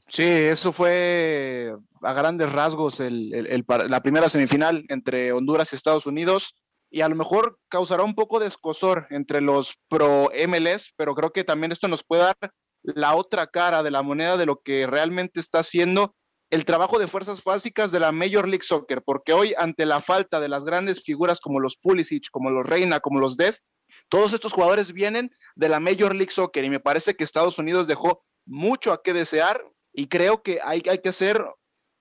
Sí, 0.09 0.25
eso 0.25 0.73
fue 0.73 1.75
a 2.03 2.13
grandes 2.13 2.51
rasgos 2.53 3.01
la 3.01 4.01
primera 4.03 4.29
semifinal 4.29 4.85
entre 4.89 5.33
Honduras 5.33 5.73
y 5.73 5.77
Estados 5.77 6.07
Unidos 6.07 6.55
y 6.91 7.01
a 7.01 7.09
lo 7.09 7.17
mejor 7.17 7.59
causará 7.69 8.03
un 8.03 8.15
poco 8.15 8.39
de 8.39 8.47
escosor 8.47 9.07
entre 9.11 9.41
los 9.41 9.79
pro 9.89 10.31
MLS, 10.49 10.93
pero 10.97 11.15
creo 11.15 11.33
que 11.33 11.45
también 11.45 11.73
esto 11.73 11.89
nos 11.89 12.05
puede 12.05 12.25
dar 12.25 12.37
la 12.83 13.15
otra 13.15 13.47
cara 13.47 13.83
de 13.83 13.91
la 13.91 14.03
moneda 14.03 14.37
de 14.37 14.47
lo 14.47 14.61
que 14.61 14.87
realmente 14.87 15.41
está 15.41 15.61
haciendo 15.61 16.15
el 16.51 16.67
trabajo 16.67 16.99
de 16.99 17.09
fuerzas 17.09 17.43
básicas 17.43 17.93
de 17.93 18.01
la 18.01 18.13
Major 18.13 18.47
League 18.47 18.63
Soccer, 18.65 19.03
porque 19.03 19.33
hoy 19.33 19.55
ante 19.57 19.87
la 19.87 20.03
falta 20.03 20.39
de 20.39 20.51
las 20.51 20.67
grandes 20.67 21.03
figuras 21.03 21.41
como 21.41 21.61
los 21.61 21.79
Pulisic, 21.79 22.27
como 22.31 22.51
los 22.51 22.67
Reina, 22.67 23.01
como 23.01 23.21
los 23.21 23.39
Dest, 23.39 23.69
todos 24.13 24.35
estos 24.35 24.53
jugadores 24.53 24.93
vienen 24.93 25.33
de 25.55 25.71
la 25.71 25.81
Major 25.81 26.15
League 26.15 26.31
Soccer 26.31 26.63
y 26.67 26.69
me 26.69 26.81
parece 26.81 27.17
que 27.17 27.25
Estados 27.25 27.59
Unidos 27.59 27.89
dejó 27.89 28.23
mucho 28.45 28.93
a 28.93 29.03
qué 29.03 29.15
desear 29.15 29.65
y 29.91 30.09
creo 30.09 30.43
que 30.43 30.59
hay, 30.63 30.83
que 30.83 31.09
hacer 31.09 31.43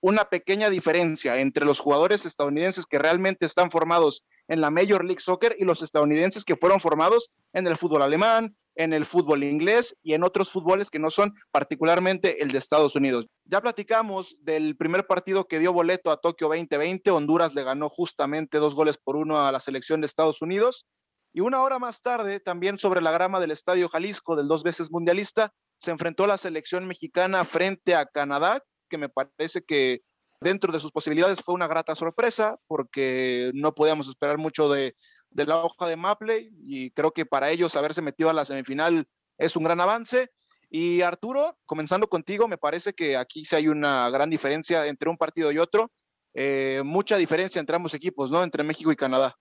una 0.02 0.26
pequeña 0.26 0.68
diferencia 0.68 1.38
entre 1.38 1.64
los 1.64 1.78
jugadores 1.78 2.26
estadounidenses 2.26 2.84
que 2.84 2.98
realmente 2.98 3.46
están 3.46 3.70
formados 3.70 4.26
en 4.46 4.60
la 4.60 4.70
Major 4.70 5.06
League 5.06 5.22
Soccer 5.22 5.56
y 5.58 5.64
los 5.64 5.80
estadounidenses 5.80 6.44
que 6.44 6.56
fueron 6.56 6.80
formados 6.80 7.30
en 7.54 7.66
el 7.66 7.78
fútbol 7.78 8.02
alemán, 8.02 8.58
en 8.74 8.92
el 8.92 9.06
fútbol 9.06 9.42
inglés 9.42 9.96
y 10.02 10.12
en 10.12 10.22
otros 10.22 10.50
fútboles 10.50 10.90
que 10.90 10.98
no 10.98 11.10
son 11.10 11.32
particularmente 11.50 12.42
el 12.42 12.50
de 12.50 12.58
Estados 12.58 12.94
Unidos. 12.94 13.26
Ya 13.46 13.62
platicamos 13.62 14.36
del 14.40 14.76
primer 14.76 15.06
partido 15.06 15.46
que 15.46 15.58
dio 15.58 15.72
boleto 15.72 16.10
a 16.10 16.20
Tokio 16.20 16.48
2020. 16.48 17.10
Honduras 17.10 17.54
le 17.54 17.64
ganó 17.64 17.88
justamente 17.88 18.58
dos 18.58 18.74
goles 18.74 18.98
por 18.98 19.16
uno 19.16 19.40
a 19.40 19.50
la 19.50 19.60
selección 19.60 20.02
de 20.02 20.08
Estados 20.08 20.42
Unidos. 20.42 20.84
Y 21.32 21.40
una 21.40 21.62
hora 21.62 21.78
más 21.78 22.02
tarde, 22.02 22.40
también 22.40 22.78
sobre 22.78 23.00
la 23.00 23.10
grama 23.10 23.40
del 23.40 23.50
Estadio 23.50 23.88
Jalisco 23.88 24.36
del 24.36 24.48
dos 24.48 24.62
veces 24.62 24.90
mundialista, 24.90 25.52
se 25.78 25.90
enfrentó 25.90 26.26
la 26.26 26.36
selección 26.36 26.86
mexicana 26.86 27.44
frente 27.44 27.94
a 27.94 28.06
Canadá, 28.06 28.62
que 28.88 28.98
me 28.98 29.08
parece 29.08 29.62
que 29.62 30.02
dentro 30.42 30.72
de 30.72 30.80
sus 30.80 30.92
posibilidades 30.92 31.40
fue 31.40 31.54
una 31.54 31.68
grata 31.68 31.94
sorpresa 31.94 32.58
porque 32.66 33.50
no 33.54 33.74
podíamos 33.74 34.08
esperar 34.08 34.38
mucho 34.38 34.68
de, 34.68 34.94
la 35.30 35.64
hoja 35.64 35.86
de 35.86 35.96
Maple 35.96 36.50
y 36.66 36.90
creo 36.90 37.12
que 37.12 37.24
para 37.24 37.50
ellos 37.50 37.76
haberse 37.76 38.02
metido 38.02 38.28
a 38.28 38.34
la 38.34 38.44
semifinal 38.44 39.06
es 39.38 39.56
un 39.56 39.64
gran 39.64 39.80
avance. 39.80 40.28
Y 40.68 41.02
Arturo, 41.02 41.58
comenzando 41.64 42.08
contigo, 42.08 42.48
me 42.48 42.58
parece 42.58 42.92
que 42.92 43.16
aquí 43.16 43.44
sí 43.44 43.56
hay 43.56 43.68
una 43.68 44.08
gran 44.10 44.30
diferencia 44.30 44.86
entre 44.86 45.08
un 45.08 45.16
partido 45.16 45.52
y 45.52 45.58
otro, 45.58 45.90
eh, 46.34 46.82
mucha 46.84 47.16
diferencia 47.16 47.60
entre 47.60 47.76
ambos 47.76 47.94
equipos, 47.94 48.30
¿no? 48.30 48.42
Entre 48.42 48.64
México 48.64 48.90
y 48.90 48.96
Canadá. 48.96 49.36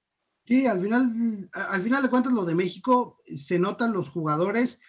Sí, 0.45 0.65
al 0.65 0.81
final, 0.81 1.49
al 1.53 1.81
final 1.81 2.03
de 2.03 2.09
cuentas 2.09 2.33
lo 2.33 2.45
de 2.45 2.55
México 2.55 3.21
se 3.35 3.59
notan 3.59 3.93
los 3.93 4.09
jugadores 4.09 4.79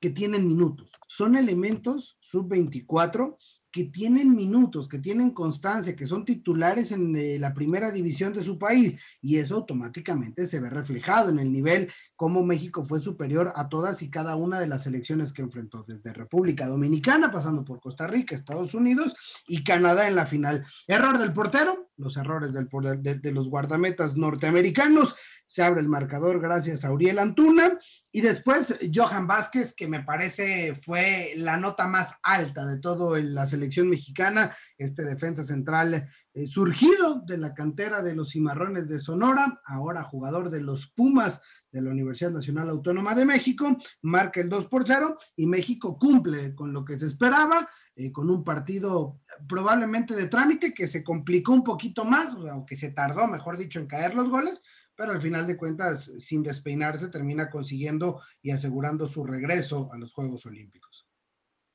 que 0.00 0.10
tienen 0.10 0.48
minutos. 0.48 0.90
Son 1.06 1.36
elementos 1.36 2.18
sub-24 2.20 3.36
que 3.72 3.84
tienen 3.84 4.36
minutos, 4.36 4.86
que 4.86 4.98
tienen 4.98 5.30
constancia, 5.30 5.96
que 5.96 6.06
son 6.06 6.24
titulares 6.24 6.92
en 6.92 7.16
eh, 7.16 7.38
la 7.38 7.54
primera 7.54 7.90
división 7.90 8.32
de 8.34 8.42
su 8.42 8.58
país 8.58 9.00
y 9.22 9.38
eso 9.38 9.56
automáticamente 9.56 10.46
se 10.46 10.60
ve 10.60 10.68
reflejado 10.68 11.30
en 11.30 11.38
el 11.38 11.50
nivel 11.50 11.90
como 12.14 12.44
México 12.44 12.84
fue 12.84 13.00
superior 13.00 13.52
a 13.56 13.68
todas 13.68 14.02
y 14.02 14.10
cada 14.10 14.36
una 14.36 14.60
de 14.60 14.68
las 14.68 14.84
selecciones 14.84 15.32
que 15.32 15.42
enfrentó 15.42 15.84
desde 15.88 16.12
República 16.12 16.68
Dominicana, 16.68 17.32
pasando 17.32 17.64
por 17.64 17.80
Costa 17.80 18.06
Rica, 18.06 18.36
Estados 18.36 18.74
Unidos 18.74 19.16
y 19.48 19.64
Canadá 19.64 20.06
en 20.06 20.14
la 20.14 20.26
final. 20.26 20.64
Error 20.86 21.18
del 21.18 21.32
portero, 21.32 21.90
los 21.96 22.16
errores 22.16 22.52
del, 22.52 22.68
de, 23.02 23.18
de 23.18 23.32
los 23.32 23.48
guardametas 23.48 24.16
norteamericanos, 24.16 25.16
se 25.52 25.62
abre 25.62 25.82
el 25.82 25.88
marcador 25.90 26.40
gracias 26.40 26.82
a 26.82 26.90
Uriel 26.90 27.18
Antuna 27.18 27.78
y 28.10 28.22
después 28.22 28.74
Johan 28.90 29.26
Vázquez, 29.26 29.74
que 29.74 29.86
me 29.86 30.02
parece 30.02 30.74
fue 30.74 31.34
la 31.36 31.58
nota 31.58 31.86
más 31.86 32.14
alta 32.22 32.64
de 32.64 32.78
todo 32.78 33.18
la 33.18 33.46
selección 33.46 33.90
mexicana, 33.90 34.56
este 34.78 35.04
defensa 35.04 35.44
central 35.44 36.08
eh, 36.32 36.46
surgido 36.46 37.22
de 37.26 37.36
la 37.36 37.52
cantera 37.52 38.02
de 38.02 38.14
los 38.14 38.30
Cimarrones 38.30 38.88
de 38.88 38.98
Sonora, 38.98 39.60
ahora 39.66 40.02
jugador 40.04 40.48
de 40.48 40.62
los 40.62 40.86
Pumas 40.86 41.42
de 41.70 41.82
la 41.82 41.90
Universidad 41.90 42.30
Nacional 42.30 42.70
Autónoma 42.70 43.14
de 43.14 43.26
México, 43.26 43.76
marca 44.00 44.40
el 44.40 44.48
2 44.48 44.68
por 44.68 44.86
0 44.86 45.18
y 45.36 45.44
México 45.44 45.98
cumple 45.98 46.54
con 46.54 46.72
lo 46.72 46.82
que 46.82 46.98
se 46.98 47.04
esperaba. 47.04 47.68
Eh, 47.94 48.10
con 48.10 48.30
un 48.30 48.42
partido 48.42 49.20
probablemente 49.46 50.14
de 50.14 50.26
trámite 50.26 50.72
que 50.72 50.88
se 50.88 51.04
complicó 51.04 51.52
un 51.52 51.62
poquito 51.62 52.06
más, 52.06 52.32
o 52.32 52.64
que 52.64 52.74
se 52.74 52.88
tardó, 52.88 53.28
mejor 53.28 53.58
dicho, 53.58 53.78
en 53.78 53.86
caer 53.86 54.14
los 54.14 54.30
goles, 54.30 54.62
pero 54.96 55.12
al 55.12 55.22
final 55.22 55.46
de 55.46 55.56
cuentas, 55.56 56.12
sin 56.18 56.42
despeinarse, 56.42 57.08
termina 57.08 57.50
consiguiendo 57.50 58.20
y 58.42 58.50
asegurando 58.50 59.08
su 59.08 59.24
regreso 59.24 59.90
a 59.92 59.98
los 59.98 60.12
Juegos 60.12 60.46
Olímpicos. 60.46 61.06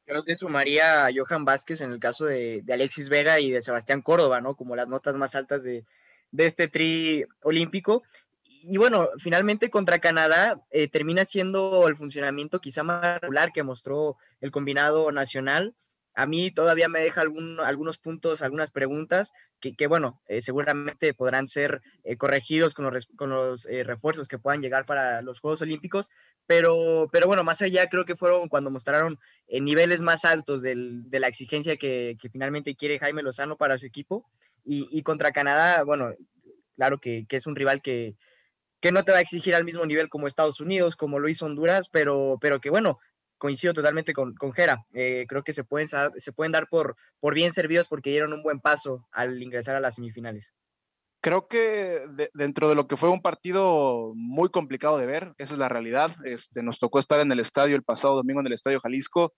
Creo 0.06 0.24
que 0.24 0.36
sumaría 0.36 1.06
a 1.06 1.10
Johan 1.14 1.44
Vázquez 1.44 1.82
en 1.82 1.92
el 1.92 2.00
caso 2.00 2.26
de, 2.26 2.64
Alexis 2.72 3.10
Vega 3.10 3.40
y 3.40 3.52
de 3.52 3.62
Sebastián 3.62 4.02
Córdoba, 4.02 4.40
¿no? 4.40 4.56
Como 4.56 4.76
las 4.76 4.88
notas 4.88 5.16
más 5.16 5.36
altas 5.36 5.64
de, 5.64 5.86
este 6.38 6.68
tri 6.68 7.26
olímpico. 7.42 8.04
Y 8.44 8.78
bueno, 8.78 9.10
finalmente 9.18 9.70
contra 9.70 10.00
Canadá 10.00 10.62
eh, 10.72 10.88
termina 10.88 11.26
siendo 11.26 11.88
el 11.88 11.98
funcionamiento 11.98 12.62
quizá 12.62 12.84
más 12.84 13.20
regular 13.20 13.52
que 13.52 13.64
mostró 13.64 14.18
el 14.40 14.52
combinado 14.52 15.12
nacional 15.12 15.76
a 16.18 16.26
mí 16.26 16.50
todavía 16.50 16.90
me 16.90 17.00
deja 17.00 17.22
algunos 17.22 18.00
puntos, 18.00 18.42
algunas 18.42 18.72
preguntas 18.72 19.34
que, 19.60 19.86
bueno, 19.86 20.20
eh, 20.28 20.42
seguramente 20.42 21.14
podrán 21.14 21.48
ser 21.48 21.84
eh, 22.04 22.18
corregidos 22.18 22.74
con 22.74 22.92
los, 23.30 23.68
eh, 23.68 23.84
refuerzos 23.84 24.28
que 24.28 24.40
puedan 24.40 24.60
llegar 24.60 24.88
para 24.88 25.22
los 25.22 25.40
Juegos 25.40 25.62
Olímpicos, 25.62 26.10
pero, 26.48 27.08
pero 27.12 27.28
bueno, 27.28 27.44
más 27.44 27.62
allá 27.62 27.88
creo 27.88 28.04
que 28.04 28.16
fueron 28.16 28.50
cuando 28.50 28.72
mostraron 28.72 29.20
niveles 29.48 30.02
más 30.02 30.26
altos 30.26 30.64
de 30.64 31.20
la 31.20 31.28
exigencia 31.28 31.78
que, 31.78 32.18
finalmente 32.32 32.76
quiere 32.76 32.98
Jaime 32.98 33.22
Lozano 33.22 33.56
para 33.56 33.78
su 33.78 33.86
equipo 33.86 34.26
y, 34.66 35.04
contra 35.04 35.32
Canadá, 35.32 35.84
bueno, 35.84 36.16
claro 36.76 36.98
que, 36.98 37.28
es 37.30 37.46
un 37.46 37.56
rival 37.56 37.84
que, 37.84 38.16
que 38.80 38.92
no 38.92 39.04
te 39.04 39.12
va 39.12 39.20
a 39.20 39.22
exigir 39.22 39.54
al 39.54 39.66
mismo 39.66 39.86
nivel 39.86 40.10
como 40.10 40.26
Estados 40.26 40.62
Unidos, 40.62 40.96
como 40.96 41.20
lo 41.20 41.30
hizo 41.30 41.46
Honduras, 41.46 41.90
pero, 41.90 42.40
pero 42.42 42.60
que 42.60 42.72
bueno, 42.72 42.98
coincido 43.38 43.74
totalmente 43.74 44.14
con, 44.14 44.36
con 44.36 44.54
Jera. 44.54 44.86
Eh, 44.94 45.26
creo 45.28 45.44
que 45.44 45.54
se 45.54 45.64
pueden, 45.64 45.88
se 45.88 46.32
pueden 46.32 46.52
dar 46.52 46.68
por, 46.68 46.96
por 47.20 47.34
bien 47.34 47.54
servidos 47.54 47.88
porque 47.88 48.10
dieron 48.10 48.34
un 48.34 48.44
buen 48.44 48.60
paso 48.60 49.08
al 49.12 49.42
ingresar 49.42 49.76
a 49.76 49.80
las 49.80 49.96
semifinales. 49.96 50.54
Creo 51.20 51.48
que 51.48 52.06
dentro 52.34 52.70
de 52.70 52.76
lo 52.76 52.88
que 52.88 52.96
fue 52.96 53.10
un 53.10 53.22
partido 53.22 54.14
muy 54.16 54.50
complicado 54.50 54.98
de 54.98 55.08
ver, 55.08 55.34
esa 55.38 55.54
es 55.54 55.60
la 55.60 55.68
realidad. 55.68 56.12
Este, 56.24 56.62
nos 56.62 56.80
tocó 56.80 57.00
estar 57.00 57.20
en 57.20 57.32
el 57.32 57.40
estadio 57.40 57.76
el 57.76 57.84
pasado 57.84 58.16
domingo 58.16 58.40
en 58.40 58.48
el 58.48 58.54
Estadio 58.54 58.80
Jalisco. 58.80 59.34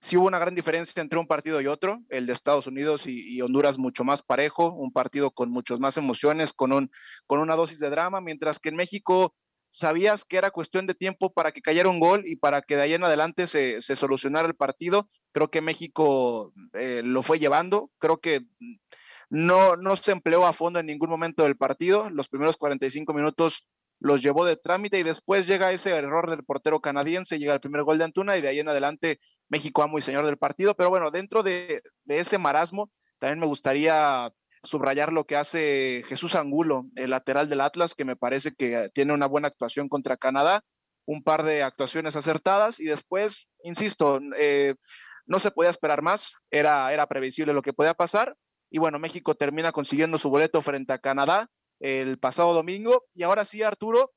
Sí 0.00 0.16
hubo 0.16 0.26
una 0.26 0.38
gran 0.38 0.54
diferencia 0.54 1.00
entre 1.00 1.18
un 1.18 1.26
partido 1.26 1.60
y 1.60 1.66
otro, 1.66 1.98
el 2.08 2.26
de 2.26 2.32
Estados 2.32 2.66
Unidos 2.66 3.06
y, 3.06 3.40
Honduras 3.42 3.78
mucho 3.78 4.04
más 4.04 4.22
parejo, 4.22 4.72
un 4.72 4.92
partido 4.92 5.32
con 5.32 5.50
muchas 5.50 5.80
más 5.80 5.96
emociones, 5.96 6.52
con, 6.52 6.72
un, 6.72 6.90
con 7.26 7.40
una 7.40 7.56
dosis 7.56 7.80
de 7.80 7.90
drama, 7.90 8.20
mientras 8.20 8.60
que 8.60 8.68
en 8.68 8.76
México 8.76 9.34
sabías 9.70 10.24
que 10.24 10.36
era 10.36 10.50
cuestión 10.50 10.86
de 10.86 10.94
tiempo 10.94 11.32
para 11.32 11.52
que 11.52 11.62
cayera 11.62 11.88
un 11.88 12.00
gol 12.00 12.22
y 12.26 12.36
para 12.36 12.62
que 12.62 12.76
de 12.76 12.82
ahí 12.82 12.94
en 12.94 13.04
adelante 13.04 13.46
se, 13.46 13.80
solucionara 13.80 14.48
el 14.48 14.54
partido. 14.54 15.08
Creo 15.32 15.50
que 15.50 15.60
México 15.60 16.52
eh, 16.72 17.02
lo 17.04 17.22
fue 17.22 17.38
llevando, 17.38 17.90
creo 17.98 18.18
que 18.18 18.46
no, 19.30 19.76
no 19.76 19.96
se 19.96 20.12
empleó 20.12 20.46
a 20.46 20.52
fondo 20.52 20.78
en 20.78 20.86
ningún 20.86 21.10
momento 21.10 21.42
del 21.44 21.56
partido. 21.56 22.10
Los 22.10 22.28
primeros 22.28 22.56
45 22.56 23.12
minutos 23.12 23.66
los 24.00 24.22
llevó 24.22 24.44
de 24.44 24.56
trámite 24.56 24.98
y 24.98 25.02
después 25.02 25.46
llega 25.46 25.72
ese 25.72 25.90
error 25.90 26.30
del 26.30 26.44
portero 26.44 26.80
canadiense, 26.80 27.38
llega 27.38 27.54
el 27.54 27.60
primer 27.60 27.82
gol 27.82 27.98
de 27.98 28.04
Antuna 28.04 28.36
y 28.36 28.40
de 28.40 28.48
ahí 28.48 28.60
en 28.60 28.68
adelante 28.68 29.18
México 29.48 29.82
amo 29.82 29.98
y 29.98 30.02
señor 30.02 30.24
del 30.24 30.38
partido. 30.38 30.74
Pero 30.74 30.90
bueno, 30.90 31.10
dentro 31.10 31.42
de, 31.42 31.82
de 32.04 32.18
ese 32.18 32.38
marasmo, 32.38 32.90
también 33.18 33.40
me 33.40 33.46
gustaría 33.46 34.32
subrayar 34.62 35.12
lo 35.12 35.26
que 35.26 35.36
hace 35.36 36.02
Jesús 36.06 36.34
Angulo, 36.34 36.86
el 36.96 37.10
lateral 37.10 37.48
del 37.48 37.60
Atlas, 37.60 37.94
que 37.94 38.04
me 38.04 38.16
parece 38.16 38.52
que 38.54 38.90
tiene 38.94 39.12
una 39.12 39.26
buena 39.26 39.48
actuación 39.48 39.88
contra 39.88 40.16
Canadá, 40.16 40.62
un 41.06 41.22
par 41.22 41.42
de 41.42 41.62
actuaciones 41.62 42.16
acertadas 42.16 42.80
y 42.80 42.84
después, 42.84 43.48
insisto, 43.62 44.20
eh, 44.36 44.74
no 45.26 45.38
se 45.38 45.50
podía 45.50 45.70
esperar 45.70 46.02
más, 46.02 46.34
era, 46.50 46.92
era 46.92 47.06
previsible 47.06 47.52
lo 47.52 47.62
que 47.62 47.72
podía 47.72 47.94
pasar 47.94 48.36
y 48.70 48.78
bueno, 48.78 48.98
México 48.98 49.34
termina 49.34 49.72
consiguiendo 49.72 50.18
su 50.18 50.30
boleto 50.30 50.60
frente 50.62 50.92
a 50.92 50.98
Canadá 50.98 51.48
el 51.80 52.18
pasado 52.18 52.52
domingo 52.52 53.06
y 53.14 53.22
ahora 53.22 53.44
sí, 53.44 53.62
Arturo, 53.62 54.12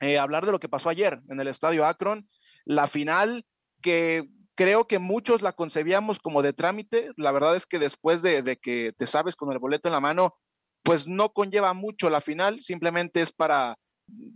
eh, 0.00 0.18
hablar 0.18 0.46
de 0.46 0.52
lo 0.52 0.60
que 0.60 0.68
pasó 0.68 0.88
ayer 0.88 1.20
en 1.28 1.40
el 1.40 1.48
estadio 1.48 1.86
Akron, 1.86 2.28
la 2.64 2.86
final 2.86 3.44
que 3.80 4.28
creo 4.54 4.86
que 4.86 4.98
muchos 4.98 5.42
la 5.42 5.52
concebíamos 5.52 6.18
como 6.18 6.42
de 6.42 6.52
trámite. 6.52 7.10
La 7.16 7.32
verdad 7.32 7.56
es 7.56 7.66
que 7.66 7.78
después 7.78 8.22
de, 8.22 8.58
que 8.60 8.92
te 8.96 9.06
sabes 9.06 9.36
con 9.36 9.52
el 9.52 9.58
boleto 9.58 9.88
en 9.88 9.94
la 9.94 10.00
mano, 10.00 10.36
pues 10.82 11.06
no 11.06 11.32
conlleva 11.32 11.74
mucho 11.74 12.10
la 12.10 12.20
final, 12.20 12.60
simplemente 12.60 13.20
es 13.20 13.32
para, 13.32 13.76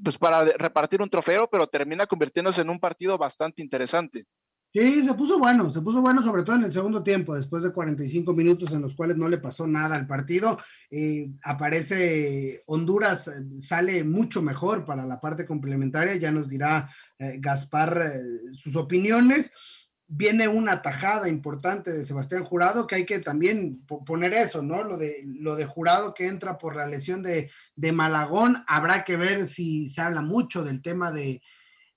pues 0.02 0.16
para 0.18 0.44
repartir 0.44 1.02
un 1.02 1.11
trofeo, 1.11 1.49
pero 1.50 1.66
termina 1.66 2.06
convirtiéndose 2.06 2.61
en 2.61 2.70
un 2.70 2.78
partido 2.78 3.18
bastante 3.18 3.62
interesante. 3.62 4.25
Sí, 4.73 5.06
se 5.06 5.14
puso 5.14 5.38
bueno, 5.38 5.70
se 5.70 5.80
puso 5.80 6.02
bueno 6.02 6.23
sobre 6.23 6.42
todo 6.42 6.56
en 6.56 6.64
el 6.64 6.73
segundo 6.73 7.02
tiempo, 7.02 7.35
después 7.35 7.62
de 7.62 7.73
45 7.73 8.35
minutos 8.35 8.73
en 8.73 8.82
los 8.82 8.94
cuales 8.94 9.16
no 9.16 9.26
le 9.26 9.38
pasó 9.38 9.66
nada 9.66 9.96
al 9.96 10.06
partido. 10.06 10.58
Eh, 10.90 11.30
aparece 11.42 12.62
Honduras, 12.66 13.28
eh, 13.28 13.42
sale 13.62 14.04
mucho 14.04 14.42
mejor 14.42 14.85
para 14.85 15.06
la 15.06 15.18
parte 15.18 15.46
complementaria, 15.46 16.16
ya 16.16 16.30
nos 16.30 16.46
dirá 16.49 16.90
eh, 17.18 17.38
Gaspar 17.40 18.20
sus 18.52 18.76
opiniones 18.76 19.50
viene 20.08 20.46
una 20.46 20.82
tajada 20.82 21.28
importante 21.28 21.92
de 21.92 22.04
Sebastián 22.04 22.44
Jurado, 22.44 22.86
que 22.86 22.94
hay 22.94 23.06
que 23.06 23.18
también 23.18 23.84
poner 24.06 24.34
eso, 24.34 24.62
¿no? 24.62 24.84
Lo 24.84 24.96
de, 24.96 25.22
lo 25.25 25.56
de 25.56 25.66
Jurado 25.66 26.14
que 26.14 26.26
entra 26.26 26.58
por 26.58 26.76
la 26.76 26.86
lesión 26.86 27.22
de, 27.22 27.50
Malagón, 27.92 28.64
habrá 28.68 29.04
que 29.04 29.16
ver 29.16 29.48
si 29.48 29.88
se 29.88 30.00
habla 30.00 30.22
mucho 30.22 30.62
del 30.62 30.80
tema 30.80 31.10
de, 31.10 31.42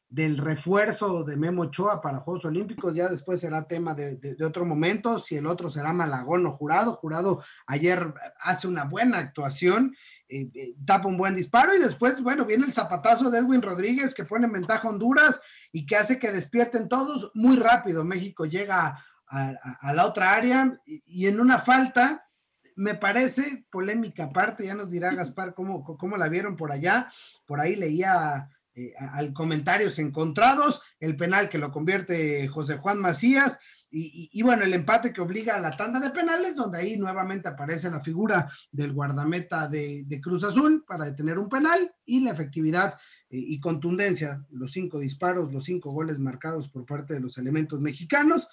del 0.09 0.39
refuerzo 0.39 1.23
de 1.23 1.37
Memo 1.37 1.63
Ochoa 1.63 2.01
para 2.01 2.19
Juegos 2.19 2.45
Olímpicos, 2.45 2.95
ya 2.95 3.07
después 3.07 3.41
será 3.41 3.67
tema 3.67 3.93
de, 3.93 4.35
otro 4.43 4.65
momento, 4.65 5.19
si 5.19 5.35
el 5.35 5.45
otro 5.45 5.69
será 5.69 5.93
Malagón 5.93 6.45
o 6.47 6.51
Jurado. 6.51 6.93
Jurado 6.93 7.43
ayer 7.67 8.13
hace 8.41 8.67
una 8.67 8.85
buena 8.85 9.19
actuación, 9.19 9.95
eh, 10.31 10.47
eh, 10.53 10.75
tapa 10.85 11.07
un 11.07 11.17
buen 11.17 11.33
disparo 11.33 11.73
y 11.73 11.79
después, 11.79 12.21
bueno, 12.21 12.45
viene 12.45 12.65
el 12.65 12.73
zapatazo 12.73 13.31
de 13.31 13.39
Edwin 13.39 13.63
Rodríguez 13.63 14.13
que 14.13 14.25
pone 14.25 14.45
en 14.45 14.53
ventaja 14.53 14.87
a 14.87 14.91
Honduras 14.91 15.41
y 15.71 15.87
que 15.87 15.95
hace 15.95 16.19
que 16.19 16.31
despierten 16.31 16.87
todos 16.87 17.31
muy 17.33 17.57
rápido. 17.57 18.03
México 18.03 18.45
llega 18.45 19.03
a, 19.27 19.93
la 19.93 20.05
otra 20.05 20.33
área 20.33 20.79
y, 20.85 21.25
en 21.25 21.39
una 21.39 21.57
falta, 21.57 22.27
me 22.75 22.93
parece 22.93 23.65
polémica 23.71 24.25
aparte, 24.25 24.65
ya 24.65 24.75
nos 24.75 24.91
dirá 24.91 25.11
Gaspar 25.13 25.55
cómo, 25.55 25.83
cómo 25.83 26.15
la 26.15 26.29
vieron 26.29 26.55
por 26.55 26.71
allá. 26.71 27.11
Por 27.47 27.59
ahí 27.59 27.75
leía 27.75 28.49
eh, 28.75 28.93
al 28.97 29.33
comentarios 29.33 29.97
encontrados, 29.97 30.81
el 30.99 31.17
penal 31.17 31.49
que 31.49 31.57
lo 31.57 31.71
convierte 31.71 32.47
José 32.47 32.77
Juan 32.77 32.99
Macías. 32.99 33.59
Y, 33.91 34.41
bueno, 34.43 34.63
el 34.63 34.73
empate 34.73 35.11
que 35.11 35.21
obliga 35.21 35.55
a 35.55 35.59
la 35.59 35.75
tanda 35.75 35.99
de 35.99 36.11
penales, 36.11 36.55
donde 36.55 36.77
ahí 36.77 36.97
nuevamente 36.97 37.47
aparece 37.47 37.89
la 37.89 37.99
figura 37.99 38.51
del 38.71 38.93
guardameta 38.93 39.67
de, 39.67 40.19
Cruz 40.21 40.43
Azul 40.43 40.83
para 40.87 41.05
detener 41.05 41.39
un 41.39 41.49
penal 41.49 41.91
y 42.05 42.21
la 42.21 42.31
efectividad 42.31 42.95
y 43.31 43.59
contundencia, 43.59 44.43
los 44.51 44.71
cinco 44.71 44.99
disparos, 44.99 45.51
los 45.51 45.63
cinco 45.63 45.91
goles 45.91 46.19
marcados 46.19 46.69
por 46.69 46.85
parte 46.85 47.15
de 47.15 47.19
los 47.19 47.37
elementos 47.37 47.79
mexicanos, 47.79 48.47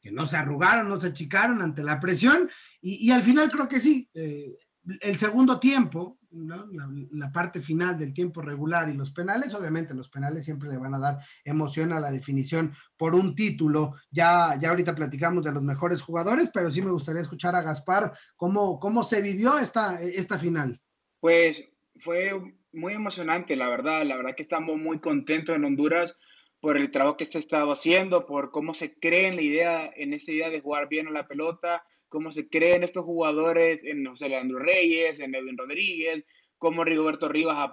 que 0.00 0.10
no 0.10 0.26
se 0.26 0.36
arrugaron, 0.36 0.88
no 0.88 1.00
se 1.00 1.08
achicaron 1.08 1.62
ante 1.62 1.82
la 1.82 2.00
presión, 2.00 2.48
y, 2.80 3.10
al 3.10 3.22
final 3.22 3.50
creo 3.50 3.68
que 3.68 3.80
sí, 3.80 4.08
eh, 4.14 4.56
el 5.02 5.18
segundo 5.18 5.60
tiempo, 5.60 6.18
la, 6.32 7.32
parte 7.32 7.60
final 7.60 7.98
del 7.98 8.12
tiempo 8.12 8.40
regular 8.40 8.88
y 8.88 8.94
los 8.94 9.10
penales, 9.12 9.54
obviamente 9.54 9.94
los 9.94 10.08
penales 10.08 10.44
siempre 10.44 10.68
le 10.68 10.78
van 10.78 10.94
a 10.94 10.98
dar 10.98 11.18
emoción 11.44 11.92
a 11.92 12.00
la 12.00 12.10
definición 12.10 12.72
por 12.96 13.14
un 13.14 13.34
título. 13.34 13.96
Ya, 14.10 14.58
ya 14.60 14.70
ahorita 14.70 14.94
platicamos 14.94 15.44
de 15.44 15.52
los 15.52 15.62
mejores 15.62 16.02
jugadores, 16.02 16.50
pero 16.52 16.70
sí 16.70 16.82
me 16.82 16.90
gustaría 16.90 17.22
escuchar 17.22 17.54
a 17.56 17.62
Gaspar 17.62 18.12
cómo, 18.36 18.78
cómo 18.78 19.04
se 19.04 19.22
vivió 19.22 19.58
esta, 19.58 20.00
esta 20.00 20.38
final. 20.38 20.80
Pues 21.20 21.68
fue 21.98 22.32
muy 22.72 22.94
emocionante, 22.94 23.56
la 23.56 23.68
verdad. 23.68 24.04
La 24.04 24.16
verdad 24.16 24.34
que 24.36 24.42
estamos 24.42 24.78
muy 24.78 25.00
contentos 25.00 25.54
en 25.54 25.64
Honduras 25.64 26.16
por 26.60 26.76
el 26.76 26.90
trabajo 26.90 27.16
que 27.16 27.24
se 27.24 27.38
ha 27.38 27.40
estado 27.40 27.72
haciendo, 27.72 28.26
por 28.26 28.50
cómo 28.50 28.74
se 28.74 28.98
cree 28.98 29.26
en 29.28 29.36
la 29.36 29.42
idea, 29.42 29.90
en 29.96 30.12
esa 30.12 30.32
idea 30.32 30.50
de 30.50 30.60
jugar 30.60 30.88
bien 30.88 31.08
a 31.08 31.10
la 31.10 31.26
pelota, 31.26 31.84
cómo 32.10 32.30
se 32.32 32.48
creen 32.48 32.82
estos 32.82 33.04
jugadores 33.04 33.84
en 33.84 34.04
José 34.04 34.28
Leandro 34.28 34.58
Reyes, 34.58 35.20
en 35.20 35.34
Edwin 35.34 35.56
Rodríguez, 35.56 36.24
cómo 36.58 36.84
Rigoberto 36.84 37.28
Rivas 37.28 37.70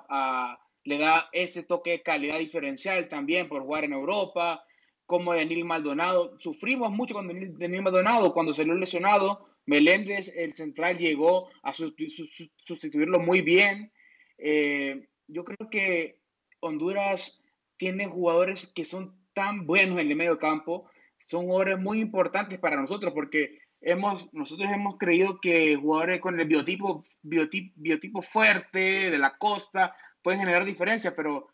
le 0.85 0.97
da 0.97 1.27
ese 1.33 1.63
toque 1.63 1.91
de 1.91 2.01
calidad 2.03 2.39
diferencial 2.39 3.09
también 3.09 3.49
por 3.49 3.63
jugar 3.63 3.83
en 3.83 3.91
Europa, 3.91 4.63
como 5.05 5.33
Daniel 5.33 5.65
Maldonado. 5.65 6.39
Sufrimos 6.39 6.91
mucho 6.91 7.15
con 7.15 7.27
Daniel 7.27 7.81
Maldonado 7.81 8.33
cuando 8.33 8.53
salió 8.53 8.75
lesionado. 8.75 9.49
Meléndez, 9.65 10.31
el 10.33 10.53
central, 10.53 10.97
llegó 10.97 11.49
a 11.63 11.73
sustituirlo 11.73 13.19
muy 13.19 13.41
bien. 13.41 13.91
Eh, 14.37 15.07
yo 15.27 15.43
creo 15.43 15.69
que 15.69 16.21
Honduras 16.61 17.43
tiene 17.75 18.07
jugadores 18.07 18.67
que 18.67 18.85
son 18.85 19.17
tan 19.33 19.65
buenos 19.65 19.99
en 19.99 20.09
el 20.09 20.15
medio 20.15 20.39
campo, 20.39 20.89
son 21.27 21.45
jugadores 21.45 21.79
muy 21.79 21.99
importantes 21.99 22.59
para 22.59 22.79
nosotros 22.79 23.13
porque 23.13 23.59
hemos, 23.81 24.33
nosotros 24.33 24.71
hemos 24.71 24.97
creído 24.97 25.39
que 25.39 25.75
jugadores 25.75 26.19
con 26.19 26.39
el 26.39 26.47
biotipo, 26.47 27.01
biotipo, 27.21 27.73
biotipo 27.75 28.21
fuerte 28.21 29.11
de 29.11 29.17
la 29.17 29.37
costa 29.37 29.95
pueden 30.21 30.39
generar 30.39 30.65
diferencias, 30.65 31.13
pero 31.15 31.47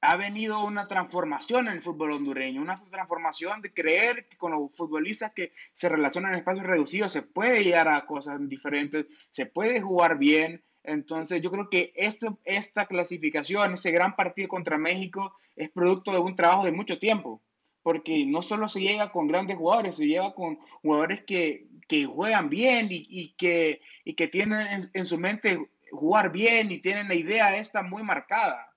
ha 0.00 0.16
venido 0.16 0.64
una 0.64 0.88
transformación 0.88 1.68
en 1.68 1.74
el 1.74 1.82
fútbol 1.82 2.12
hondureño, 2.12 2.60
una 2.60 2.76
transformación 2.90 3.62
de 3.62 3.72
creer 3.72 4.26
que 4.28 4.36
con 4.36 4.50
los 4.50 4.76
futbolistas 4.76 5.32
que 5.32 5.52
se 5.72 5.88
relacionan 5.88 6.32
en 6.32 6.38
espacios 6.38 6.66
reducidos 6.66 7.12
se 7.12 7.22
puede 7.22 7.62
llegar 7.62 7.86
a 7.86 8.04
cosas 8.04 8.40
diferentes, 8.48 9.06
se 9.30 9.46
puede 9.46 9.80
jugar 9.80 10.18
bien, 10.18 10.64
entonces 10.82 11.40
yo 11.40 11.52
creo 11.52 11.70
que 11.70 11.92
esto, 11.94 12.40
esta 12.44 12.86
clasificación, 12.86 13.74
ese 13.74 13.92
gran 13.92 14.16
partido 14.16 14.48
contra 14.48 14.76
México, 14.76 15.36
es 15.54 15.70
producto 15.70 16.10
de 16.10 16.18
un 16.18 16.34
trabajo 16.34 16.64
de 16.64 16.72
mucho 16.72 16.98
tiempo, 16.98 17.40
porque 17.82 18.24
no 18.26 18.42
solo 18.42 18.68
se 18.68 18.80
llega 18.80 19.10
con 19.10 19.28
grandes 19.28 19.56
jugadores, 19.56 19.96
se 19.96 20.06
llega 20.06 20.34
con 20.34 20.58
jugadores 20.82 21.24
que, 21.24 21.66
que 21.88 22.04
juegan 22.06 22.48
bien 22.48 22.88
y, 22.90 23.06
y, 23.08 23.34
que, 23.36 23.80
y 24.04 24.14
que 24.14 24.28
tienen 24.28 24.90
en, 24.92 25.06
su 25.06 25.18
mente 25.18 25.68
jugar 25.90 26.32
bien 26.32 26.70
y 26.70 26.78
tienen 26.78 27.08
la 27.08 27.14
idea 27.14 27.56
esta 27.56 27.82
muy 27.82 28.02
marcada. 28.02 28.72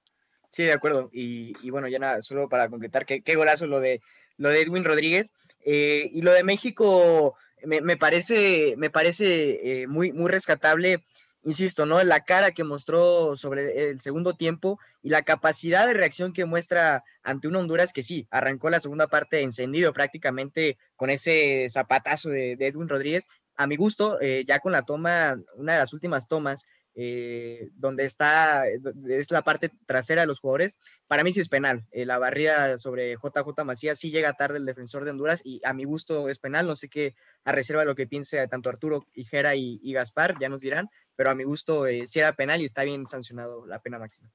Sí, 0.50 0.63
de 0.63 0.74
acuerdo. 0.74 1.10
Y, 1.13 1.54
y 1.62 1.70
bueno, 1.70 1.88
ya 1.88 2.00
nada, 2.00 2.22
solo 2.22 2.50
para 2.50 2.70
concretar, 2.70 3.06
qué, 3.06 3.22
qué 3.22 3.36
golazo 3.36 3.68
lo 3.68 3.80
de, 3.80 4.02
lo 4.38 4.50
de 4.50 4.62
Edwin 4.62 4.86
Rodríguez. 4.86 5.32
Eh, 5.65 6.10
y 6.13 6.22
lo 6.22 6.32
de 6.32 6.44
México 6.44 7.36
me, 7.63 7.82
me 7.82 7.98
parece, 7.98 8.76
me 8.78 8.89
parece 8.89 9.82
eh, 9.82 9.88
muy, 9.88 10.12
muy 10.12 10.30
rescatable 10.30 11.04
insisto, 11.45 11.86
¿no? 11.86 12.03
La 12.03 12.25
cara 12.25 12.51
que 12.51 12.63
mostró 12.63 13.36
sobre 13.38 13.89
el 13.89 14.01
segundo 14.01 14.34
tiempo 14.34 14.79
y 15.01 15.10
la 15.10 15.21
capacidad 15.21 15.88
de 15.88 15.93
reacción 15.93 16.34
que 16.34 16.43
muestra 16.43 17.03
ante 17.23 17.47
un 17.47 17.55
Honduras 17.55 17.93
que 17.93 18.03
sí, 18.03 18.27
arrancó 18.31 18.69
la 18.69 18.79
segunda 18.79 19.08
parte 19.08 19.41
encendido 19.41 19.93
prácticamente 19.93 20.77
con 20.95 21.10
ese 21.12 21.67
zapatazo 21.69 22.29
de, 22.29 22.58
Edwin 22.60 22.89
Rodríguez. 22.89 23.27
A 23.55 23.67
mi 23.67 23.77
gusto, 23.77 24.19
eh, 24.19 24.43
ya 24.45 24.60
con 24.60 24.71
la 24.73 24.81
toma, 24.81 25.39
una 25.55 25.73
de 25.73 25.79
las 25.79 25.93
últimas 25.93 26.27
tomas, 26.27 26.67
eh, 26.97 27.69
donde 27.75 28.05
está, 28.05 28.67
es 28.67 29.29
la 29.29 29.41
parte 29.41 29.69
trasera 29.86 30.21
de 30.21 30.27
los 30.27 30.39
jugadores, 30.39 30.79
para 31.08 31.23
mí 31.23 31.34
sí 31.34 31.41
es 31.41 31.49
penal. 31.49 31.86
Eh, 31.91 32.05
la 32.05 32.17
barrida 32.17 32.77
sobre 32.77 33.15
JJ 33.15 33.63
Macías 33.65 33.99
sí 33.99 34.12
llega 34.12 34.34
tarde 34.34 34.58
el 34.58 34.65
defensor 34.65 35.03
de 35.03 35.12
Honduras 35.12 35.41
y 35.43 35.62
a 35.65 35.73
mi 35.73 35.84
gusto 35.84 36.29
es 36.29 36.39
penal. 36.39 36.67
No 36.67 36.75
sé 36.75 36.88
qué, 36.88 37.15
a 37.43 37.51
reserva 37.51 37.81
de 37.81 37.88
lo 37.88 37.95
que 37.95 38.08
piense 38.08 38.47
tanto 38.47 38.69
Arturo 38.69 39.05
Hijera 39.13 39.55
y, 39.55 39.79
y 39.84 39.93
Gaspar, 39.93 40.38
ya 40.39 40.47
nos 40.47 40.62
dirán, 40.62 40.89
pero 41.15 41.31
a 41.31 41.36
mi 41.36 41.43
gusto 41.43 41.86
eh, 41.86 42.08
sí 42.08 42.19
era 42.19 42.34
penal 42.34 42.62
y 42.62 42.65
está 42.65 42.84
bien 42.84 43.08
sancionado 43.08 43.65
la 43.65 43.79
pena 43.79 43.99
máxima. 43.99 44.31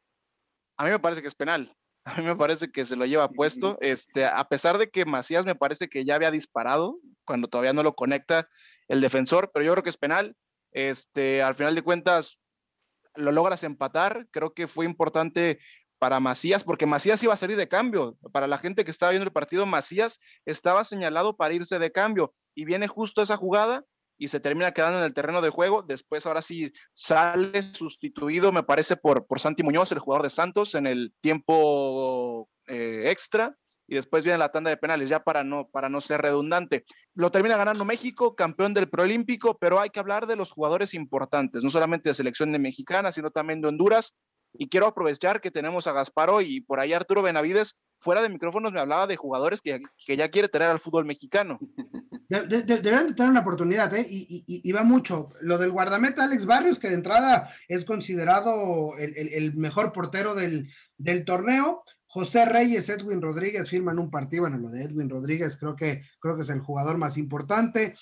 A 0.76 0.84
mí 0.84 0.90
me 0.90 0.98
parece 0.98 1.22
que 1.22 1.28
es 1.28 1.34
penal. 1.34 1.74
A 2.04 2.14
mí 2.16 2.24
me 2.24 2.36
parece 2.36 2.70
que 2.70 2.86
se 2.86 2.96
lo 2.96 3.04
lleva 3.04 3.28
puesto. 3.28 3.76
Este, 3.82 4.24
a 4.24 4.42
pesar 4.44 4.78
de 4.78 4.88
que 4.88 5.04
Macías 5.04 5.44
me 5.44 5.54
parece 5.54 5.88
que 5.88 6.06
ya 6.06 6.14
había 6.14 6.30
disparado 6.30 6.98
cuando 7.26 7.46
todavía 7.46 7.74
no 7.74 7.82
lo 7.82 7.94
conecta 7.94 8.48
el 8.88 9.02
defensor, 9.02 9.50
pero 9.52 9.66
yo 9.66 9.72
creo 9.72 9.82
que 9.82 9.90
es 9.90 9.98
penal. 9.98 10.34
Este, 10.72 11.42
al 11.42 11.54
final 11.54 11.74
de 11.74 11.82
cuentas, 11.82 12.40
lo 13.14 13.32
logras 13.32 13.64
empatar. 13.64 14.26
Creo 14.30 14.54
que 14.54 14.66
fue 14.66 14.84
importante 14.84 15.58
para 15.98 16.18
Macías, 16.18 16.64
porque 16.64 16.86
Macías 16.86 17.22
iba 17.22 17.34
a 17.34 17.36
salir 17.36 17.56
de 17.56 17.68
cambio. 17.68 18.16
Para 18.32 18.46
la 18.46 18.58
gente 18.58 18.84
que 18.84 18.90
estaba 18.90 19.10
viendo 19.10 19.26
el 19.26 19.32
partido, 19.32 19.66
Macías 19.66 20.18
estaba 20.46 20.82
señalado 20.84 21.36
para 21.36 21.54
irse 21.54 21.78
de 21.78 21.92
cambio 21.92 22.32
y 22.54 22.64
viene 22.64 22.88
justo 22.88 23.20
esa 23.20 23.36
jugada 23.36 23.84
y 24.16 24.28
se 24.28 24.40
termina 24.40 24.72
quedando 24.72 24.98
en 24.98 25.04
el 25.04 25.14
terreno 25.14 25.42
de 25.42 25.50
juego. 25.50 25.82
Después, 25.82 26.26
ahora 26.26 26.42
sí, 26.42 26.72
sale 26.92 27.74
sustituido, 27.74 28.50
me 28.50 28.62
parece, 28.62 28.96
por, 28.96 29.26
por 29.26 29.40
Santi 29.40 29.62
Muñoz, 29.62 29.92
el 29.92 29.98
jugador 29.98 30.22
de 30.22 30.30
Santos, 30.30 30.74
en 30.74 30.86
el 30.86 31.14
tiempo 31.20 32.48
eh, 32.66 33.10
extra. 33.10 33.56
Y 33.90 33.96
después 33.96 34.22
viene 34.22 34.38
la 34.38 34.52
tanda 34.52 34.70
de 34.70 34.76
penales, 34.76 35.08
ya 35.08 35.24
para 35.24 35.42
no, 35.42 35.68
para 35.68 35.88
no 35.88 36.00
ser 36.00 36.22
redundante. 36.22 36.84
Lo 37.14 37.32
termina 37.32 37.56
ganando 37.56 37.84
México, 37.84 38.36
campeón 38.36 38.72
del 38.72 38.88
Proolímpico, 38.88 39.58
pero 39.58 39.80
hay 39.80 39.90
que 39.90 39.98
hablar 39.98 40.28
de 40.28 40.36
los 40.36 40.52
jugadores 40.52 40.94
importantes, 40.94 41.64
no 41.64 41.70
solamente 41.70 42.08
de 42.08 42.14
selección 42.14 42.52
de 42.52 42.60
mexicana, 42.60 43.10
sino 43.10 43.32
también 43.32 43.60
de 43.60 43.68
Honduras. 43.68 44.14
Y 44.52 44.68
quiero 44.68 44.86
aprovechar 44.86 45.40
que 45.40 45.50
tenemos 45.50 45.88
a 45.88 45.92
Gasparo 45.92 46.40
y 46.40 46.60
por 46.60 46.78
ahí 46.78 46.92
Arturo 46.92 47.22
Benavides, 47.22 47.78
fuera 47.98 48.22
de 48.22 48.28
micrófonos 48.28 48.72
me 48.72 48.80
hablaba 48.80 49.08
de 49.08 49.16
jugadores 49.16 49.60
que, 49.60 49.80
que 50.06 50.16
ya 50.16 50.28
quiere 50.28 50.48
tener 50.48 50.68
al 50.68 50.78
fútbol 50.78 51.04
mexicano. 51.04 51.58
De, 52.28 52.62
deberían 52.62 53.08
de 53.08 53.14
tener 53.14 53.30
una 53.30 53.40
oportunidad, 53.40 53.92
¿eh? 53.96 54.06
Y, 54.08 54.44
y, 54.46 54.72
va 54.72 54.84
mucho. 54.84 55.30
Lo 55.40 55.58
del 55.58 55.72
guardameta 55.72 56.22
Alex 56.22 56.46
Barrios, 56.46 56.78
que 56.78 56.88
de 56.88 56.94
entrada 56.94 57.52
es 57.66 57.84
considerado 57.84 58.96
el, 58.98 59.16
el, 59.16 59.32
el 59.32 59.54
mejor 59.56 59.92
portero 59.92 60.36
del, 60.36 60.70
del 60.96 61.24
torneo, 61.24 61.82
José 62.12 62.44
Reyes, 62.44 62.88
Edwin 62.88 63.22
Rodríguez 63.22 63.68
firman 63.68 64.00
un 64.00 64.10
partido, 64.10 64.42
bueno, 64.42 64.58
lo 64.58 64.68
de 64.68 64.82
Edwin 64.82 65.08
Rodríguez 65.08 65.56
creo 65.56 65.76
que, 65.76 66.02
creo 66.18 66.34
que 66.34 66.42
es 66.42 66.48
el 66.48 66.58
jugador 66.58 66.98
más 66.98 67.16
importante. 67.16 67.94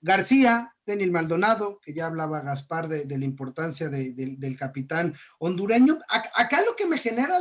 García, 0.00 0.74
Denil 0.86 1.12
Maldonado, 1.12 1.78
que 1.78 1.92
ya 1.92 2.06
hablaba 2.06 2.40
Gaspar 2.40 2.88
de, 2.88 3.18
la 3.18 3.24
importancia 3.24 3.90
del 3.90 4.58
capitán 4.58 5.14
hondureño. 5.38 5.98
Acá 6.08 6.62
lo 6.64 6.74
que 6.74 6.86
me 6.86 6.96
genera 6.96 7.38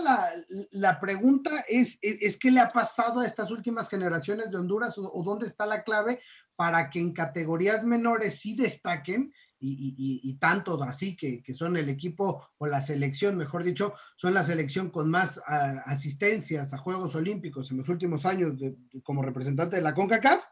la, 0.72 1.00
pregunta 1.00 1.64
es, 1.70 1.98
es, 2.02 2.38
qué 2.38 2.52
le 2.52 2.60
ha 2.60 2.70
pasado 2.70 3.22
a 3.22 3.26
estas 3.26 3.50
últimas 3.50 3.88
generaciones 3.88 4.52
de 4.52 4.58
Honduras 4.58 4.98
o, 4.98 5.24
dónde 5.24 5.48
está 5.48 5.66
la 5.66 5.84
clave 5.84 6.22
para 6.58 6.90
que 6.90 7.00
en 7.00 7.14
categorías 7.14 7.86
menores 7.86 8.42
sí 8.42 8.56
destaquen 8.56 9.32
y, 9.62 10.34
tanto 10.40 10.82
así 10.84 11.16
que, 11.16 11.44
son 11.54 11.78
el 11.78 11.90
equipo 11.90 12.48
o 12.58 12.68
la 12.68 12.82
selección, 12.82 13.38
mejor 13.38 13.64
dicho, 13.64 13.94
son 14.16 14.34
la 14.34 14.46
selección 14.46 14.90
con 14.90 15.10
más 15.10 15.42
ah, 15.48 15.84
asistencias 15.86 16.74
a 16.74 16.78
Juegos 16.78 17.16
Olímpicos 17.16 17.70
en 17.72 17.78
los 17.78 17.90
últimos 17.90 18.26
años 18.26 18.54
como 19.04 19.22
representante 19.22 19.76
de 19.76 19.82
la 19.82 19.94
CONCACAF 19.94 20.44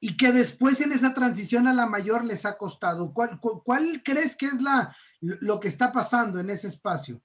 y 0.00 0.16
que 0.16 0.32
después 0.32 0.80
en 0.80 0.92
esa 0.92 1.14
transición 1.14 1.66
a 1.66 1.72
la 1.72 1.86
mayor 1.86 2.24
les 2.24 2.44
ha 2.44 2.58
costado. 2.58 3.14
¿Cuál, 3.14 3.40
cuál 3.40 4.02
crees 4.04 4.36
que 4.36 4.46
es 4.46 4.60
la, 4.60 4.94
lo 5.20 5.60
que 5.60 5.68
está 5.68 5.92
pasando 5.92 6.40
en 6.40 6.50
ese 6.50 6.68
espacio? 6.68 7.22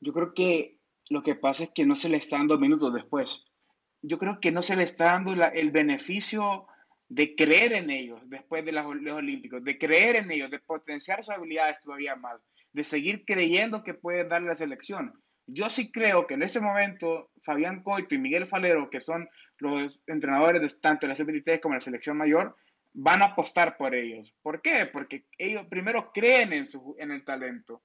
Yo 0.00 0.12
creo 0.12 0.32
que 0.32 0.80
lo 1.08 1.22
que 1.22 1.34
pasa 1.34 1.64
es 1.64 1.70
que 1.74 1.86
no 1.86 1.94
se 1.94 2.08
le 2.08 2.16
está 2.16 2.38
dando 2.38 2.58
minutos 2.58 2.94
después. 2.94 3.44
Yo 4.02 4.18
creo 4.18 4.40
que 4.40 4.52
no 4.52 4.62
se 4.62 4.76
le 4.76 4.84
está 4.84 5.06
dando 5.06 5.32
el 5.32 5.70
beneficio 5.70 6.66
de 7.08 7.34
creer 7.36 7.72
en 7.72 7.90
ellos 7.90 8.20
después 8.26 8.64
de 8.64 8.72
los, 8.72 8.86
Olímpicos, 8.86 9.62
de 9.62 9.78
creer 9.78 10.16
en 10.16 10.30
ellos, 10.30 10.50
de 10.50 10.58
potenciar 10.58 11.22
sus 11.22 11.34
habilidades 11.34 11.80
todavía 11.80 12.16
más, 12.16 12.40
de 12.72 12.84
seguir 12.84 13.24
creyendo 13.24 13.84
que 13.84 13.94
pueden 13.94 14.28
darle 14.28 14.48
la 14.48 14.54
selección. 14.54 15.12
Yo 15.46 15.70
sí 15.70 15.92
creo 15.92 16.26
que 16.26 16.34
en 16.34 16.42
ese 16.42 16.60
momento 16.60 17.30
Fabián 17.42 17.82
Coito 17.82 18.14
y 18.14 18.18
Miguel 18.18 18.46
Falero, 18.46 18.90
que 18.90 19.00
son 19.00 19.28
los 19.58 20.00
entrenadores 20.06 20.60
de 20.60 20.80
tanto 20.80 21.06
la 21.06 21.14
sub-23 21.14 21.60
como 21.60 21.76
la 21.76 21.80
selección 21.80 22.16
mayor, 22.16 22.56
van 22.92 23.22
a 23.22 23.26
apostar 23.26 23.76
por 23.76 23.94
ellos. 23.94 24.34
¿Por 24.42 24.60
qué? 24.60 24.86
Porque 24.86 25.26
ellos 25.38 25.66
primero 25.66 26.10
creen 26.12 26.52
en, 26.52 26.66
su, 26.66 26.96
en 26.98 27.12
el 27.12 27.24
talento. 27.24 27.82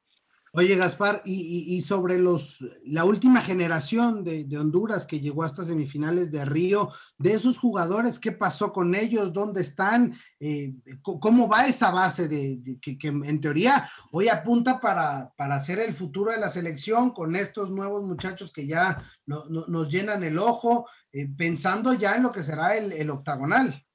Oye, 0.53 0.75
Gaspar, 0.75 1.21
y, 1.23 1.79
sobre 1.79 2.17
los 2.17 2.59
la 2.83 3.05
última 3.05 3.39
generación 3.39 4.25
de, 4.25 4.45
Honduras 4.57 5.07
que 5.07 5.21
llegó 5.21 5.43
hasta 5.43 5.63
semifinales 5.63 6.29
de 6.29 6.43
Río, 6.43 6.89
de 7.17 7.31
esos 7.31 7.57
jugadores, 7.57 8.19
¿qué 8.19 8.33
pasó 8.33 8.73
con 8.73 8.93
ellos? 8.93 9.31
¿Dónde 9.31 9.61
están? 9.61 10.19
Eh, 10.41 10.73
¿Cómo 11.01 11.47
va 11.47 11.67
esa 11.67 11.89
base 11.91 12.27
de, 12.27 12.59
que, 12.81 12.97
en 13.01 13.39
teoría 13.39 13.89
hoy 14.11 14.27
apunta 14.27 14.81
para, 14.81 15.33
para 15.37 15.55
hacer 15.55 15.79
el 15.79 15.93
futuro 15.93 16.31
de 16.31 16.39
la 16.39 16.49
selección 16.49 17.11
con 17.11 17.37
estos 17.37 17.71
nuevos 17.71 18.03
muchachos 18.03 18.51
que 18.51 18.67
ya 18.67 19.09
nos 19.25 19.87
llenan 19.89 20.21
el 20.25 20.37
ojo, 20.37 20.85
eh, 21.13 21.29
pensando 21.29 21.93
ya 21.93 22.17
en 22.17 22.23
lo 22.23 22.33
que 22.33 22.43
será 22.43 22.75
el, 22.75 22.91
el 22.91 23.09
octagonal? 23.09 23.85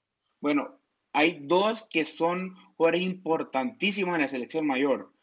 Bueno, 0.41 0.81
hay 1.13 1.47
dos 1.47 1.87
que 1.91 2.07
son 2.07 2.55
jugadores 2.77 3.03
importantísimos 3.03 4.15
en 4.15 4.23
la 4.23 4.29
selección 4.31 4.67
mayor 4.67 5.16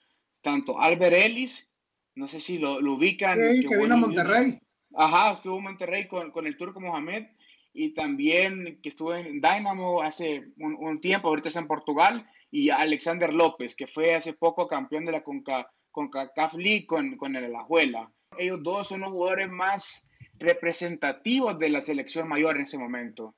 tanto 0.44 0.80
Albert 0.80 1.16
Ellis, 1.16 1.68
no 2.16 2.28
sé 2.28 2.40
si 2.40 2.60
lo, 2.60 2.76
ubican. 2.76 3.40
Sí, 3.40 3.68
que, 3.68 3.78
vino 3.78 3.96
a 3.96 3.98
Monterrey. 3.98 4.60
Ajá, 4.96 5.34
estuvo 5.34 5.58
en 5.58 5.64
Monterrey 5.64 6.08
con, 6.08 6.30
con, 6.30 6.46
el 6.46 6.56
turco 6.56 6.80
Mohamed 6.80 7.26
y 7.74 7.96
también 7.96 8.80
que 8.84 8.90
estuvo 8.90 9.16
en 9.16 9.42
Dynamo 9.42 10.04
hace 10.04 10.52
un, 10.58 11.02
tiempo, 11.02 11.30
ahorita 11.30 11.48
está 11.48 11.60
en 11.60 11.68
Portugal, 11.68 12.30
y 12.52 12.70
Alexander 12.70 13.34
López, 13.34 13.74
que 13.74 13.88
fue 13.88 14.14
hace 14.14 14.34
poco 14.34 14.68
campeón 14.68 15.06
de 15.06 15.14
la 15.14 15.24
Conca, 15.24 15.72
CONCACAF 15.90 16.54
League 16.54 16.86
con, 16.86 17.18
con 17.18 17.36
el 17.36 17.46
Alajuela. 17.46 18.12
Ellos 18.38 18.62
dos 18.62 18.90
son 18.90 19.02
los 19.02 19.12
jugadores 19.12 19.50
más 19.50 20.08
representativos 20.38 21.58
de 21.58 21.70
la 21.70 21.82
selección 21.82 22.28
mayor 22.28 22.58
en 22.58 22.64
ese 22.64 22.78
momento. 22.78 23.36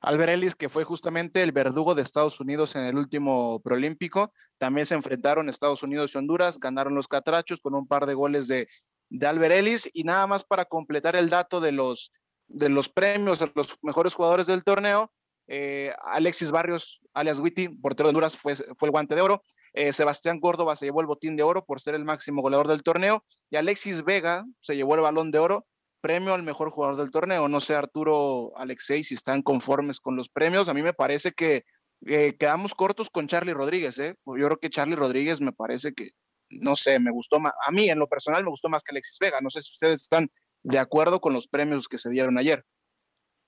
Albert 0.00 0.32
Ellis, 0.32 0.54
que 0.54 0.68
fue 0.68 0.84
justamente 0.84 1.42
el 1.42 1.52
verdugo 1.52 1.94
de 1.94 2.02
Estados 2.02 2.40
Unidos 2.40 2.74
en 2.74 2.84
el 2.84 2.96
último 2.96 3.60
proolímpico. 3.60 4.32
También 4.58 4.86
se 4.86 4.94
enfrentaron 4.94 5.48
Estados 5.48 5.82
Unidos 5.82 6.14
y 6.14 6.18
Honduras, 6.18 6.58
ganaron 6.58 6.94
los 6.94 7.08
catrachos 7.08 7.60
con 7.60 7.74
un 7.74 7.86
par 7.86 8.06
de 8.06 8.14
goles 8.14 8.48
de, 8.48 8.68
de 9.10 9.58
Ellis. 9.58 9.90
Y 9.92 10.04
nada 10.04 10.26
más 10.26 10.44
para 10.44 10.64
completar 10.64 11.16
el 11.16 11.28
dato 11.28 11.60
de 11.60 11.72
los, 11.72 12.12
de 12.48 12.70
los 12.70 12.88
premios 12.88 13.42
a 13.42 13.50
los 13.54 13.76
mejores 13.82 14.14
jugadores 14.14 14.46
del 14.46 14.64
torneo, 14.64 15.12
eh, 15.52 15.92
Alexis 16.02 16.52
Barrios, 16.52 17.00
alias 17.12 17.40
Witty, 17.40 17.68
portero 17.68 18.06
de 18.06 18.10
Honduras, 18.10 18.36
fue, 18.36 18.54
fue 18.54 18.86
el 18.86 18.92
guante 18.92 19.16
de 19.16 19.20
oro. 19.20 19.42
Eh, 19.72 19.92
Sebastián 19.92 20.38
Córdoba 20.38 20.76
se 20.76 20.86
llevó 20.86 21.00
el 21.00 21.08
botín 21.08 21.34
de 21.34 21.42
oro 21.42 21.64
por 21.64 21.80
ser 21.80 21.96
el 21.96 22.04
máximo 22.04 22.40
goleador 22.40 22.68
del 22.68 22.84
torneo. 22.84 23.24
Y 23.50 23.56
Alexis 23.56 24.04
Vega 24.04 24.44
se 24.60 24.76
llevó 24.76 24.94
el 24.94 25.00
balón 25.00 25.32
de 25.32 25.40
oro 25.40 25.66
premio 26.00 26.34
al 26.34 26.42
mejor 26.42 26.70
jugador 26.70 26.96
del 26.96 27.10
torneo. 27.10 27.48
No 27.48 27.60
sé, 27.60 27.74
Arturo, 27.74 28.52
Alexei, 28.56 29.04
si 29.04 29.14
están 29.14 29.42
conformes 29.42 30.00
con 30.00 30.16
los 30.16 30.28
premios. 30.28 30.68
A 30.68 30.74
mí 30.74 30.82
me 30.82 30.92
parece 30.92 31.32
que 31.32 31.64
eh, 32.06 32.36
quedamos 32.38 32.74
cortos 32.74 33.10
con 33.10 33.26
Charlie 33.26 33.54
Rodríguez. 33.54 33.98
¿eh? 33.98 34.16
Yo 34.26 34.46
creo 34.46 34.58
que 34.58 34.70
Charlie 34.70 34.96
Rodríguez 34.96 35.40
me 35.40 35.52
parece 35.52 35.92
que, 35.92 36.10
no 36.48 36.76
sé, 36.76 36.98
me 36.98 37.10
gustó 37.10 37.40
más. 37.40 37.52
A 37.66 37.70
mí, 37.70 37.88
en 37.88 37.98
lo 37.98 38.08
personal, 38.08 38.42
me 38.42 38.50
gustó 38.50 38.68
más 38.68 38.82
que 38.82 38.92
Alexis 38.92 39.18
Vega. 39.20 39.40
No 39.40 39.50
sé 39.50 39.62
si 39.62 39.70
ustedes 39.70 40.02
están 40.02 40.30
de 40.62 40.78
acuerdo 40.78 41.20
con 41.20 41.32
los 41.32 41.48
premios 41.48 41.88
que 41.88 41.98
se 41.98 42.10
dieron 42.10 42.38
ayer. 42.38 42.64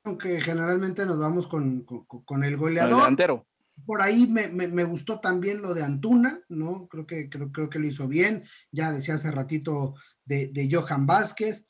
Aunque 0.04 0.40
generalmente 0.40 1.06
nos 1.06 1.18
vamos 1.18 1.46
con, 1.46 1.84
con, 1.84 2.44
el 2.44 2.56
goleador. 2.56 2.92
El 2.92 2.98
delantero. 2.98 3.46
Por 3.86 4.02
ahí 4.02 4.26
me, 4.26 4.48
me, 4.48 4.84
gustó 4.84 5.20
también 5.20 5.62
lo 5.62 5.74
de 5.74 5.82
Antuna, 5.82 6.42
¿no? 6.48 6.88
Creo 6.88 7.06
que, 7.06 7.28
creo, 7.28 7.50
creo 7.50 7.70
que 7.70 7.78
lo 7.78 7.86
hizo 7.86 8.06
bien. 8.06 8.44
Ya 8.70 8.90
decía 8.92 9.14
hace 9.14 9.30
ratito 9.30 9.94
de, 10.24 10.48
de 10.48 10.68
Johan 10.70 11.06
Vázquez 11.06 11.66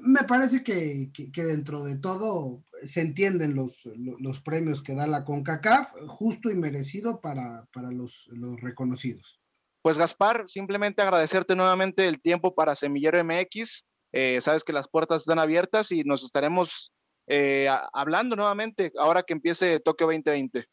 me 0.00 0.24
parece 0.24 0.62
que, 0.62 1.10
dentro 1.34 1.84
de 1.84 1.96
todo 1.96 2.64
se 2.82 3.00
entienden 3.00 3.54
los, 3.54 3.82
los, 3.96 4.40
premios 4.40 4.82
que 4.82 4.94
da 4.94 5.06
la 5.06 5.24
CONCACAF, 5.24 5.92
justo 6.08 6.50
y 6.50 6.54
merecido 6.54 7.20
para, 7.20 7.68
los, 7.92 8.28
reconocidos. 8.60 9.40
Pues 9.82 9.98
Gaspar, 9.98 10.48
simplemente 10.48 11.02
agradecerte 11.02 11.54
nuevamente 11.54 12.08
el 12.08 12.20
tiempo 12.20 12.54
para 12.54 12.74
Semillero 12.74 13.22
MX. 13.22 13.84
Eh, 14.12 14.40
sabes 14.40 14.64
que 14.64 14.72
las 14.72 14.88
puertas 14.88 15.22
están 15.22 15.38
abiertas 15.38 15.92
y 15.92 16.04
nos 16.04 16.24
estaremos 16.24 16.92
eh, 17.28 17.68
hablando 17.92 18.36
nuevamente 18.36 18.92
ahora 18.98 19.22
que 19.22 19.32
empiece 19.32 19.80
Tokio 19.80 20.06
2020. 20.06 20.64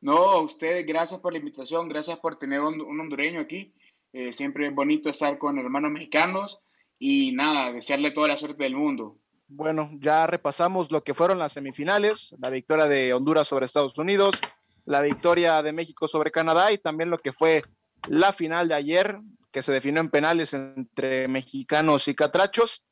No, 0.00 0.40
ustedes, 0.40 0.84
gracias 0.84 1.20
por 1.20 1.32
la 1.32 1.38
invitación, 1.38 1.88
gracias 1.88 2.18
por 2.18 2.36
tener 2.38 2.60
un, 2.60 2.80
hondureño 3.00 3.40
aquí. 3.40 3.74
Eh, 4.12 4.32
siempre 4.32 4.68
es 4.68 4.74
bonito 4.74 5.10
estar 5.10 5.38
con 5.38 5.58
hermanos 5.58 5.90
mexicanos 5.90 6.60
y 7.06 7.32
nada, 7.32 7.70
desearle 7.70 8.12
toda 8.12 8.28
la 8.28 8.38
suerte 8.38 8.62
del 8.62 8.76
mundo. 8.76 9.18
Bueno, 9.46 9.90
ya 10.00 10.26
repasamos 10.26 10.90
lo 10.90 11.04
que 11.04 11.12
fueron 11.12 11.38
las 11.38 11.52
semifinales, 11.52 12.34
la 12.38 12.48
victoria 12.48 12.86
de 12.86 13.12
Honduras 13.12 13.46
sobre 13.46 13.66
Estados 13.66 13.98
Unidos, 13.98 14.40
la 14.86 15.02
victoria 15.02 15.62
de 15.62 15.74
México 15.74 16.08
sobre 16.08 16.30
Canadá 16.30 16.72
y 16.72 16.78
también 16.78 17.10
lo 17.10 17.18
que 17.18 17.34
fue 17.34 17.62
la 18.08 18.32
final 18.32 18.68
de 18.68 18.74
ayer, 18.76 19.18
que 19.52 19.60
se 19.60 19.70
definió 19.70 20.00
en 20.00 20.08
penales 20.08 20.54
entre 20.54 21.28
mexicanos 21.28 22.08
y 22.08 22.14
catrachos. 22.14 22.82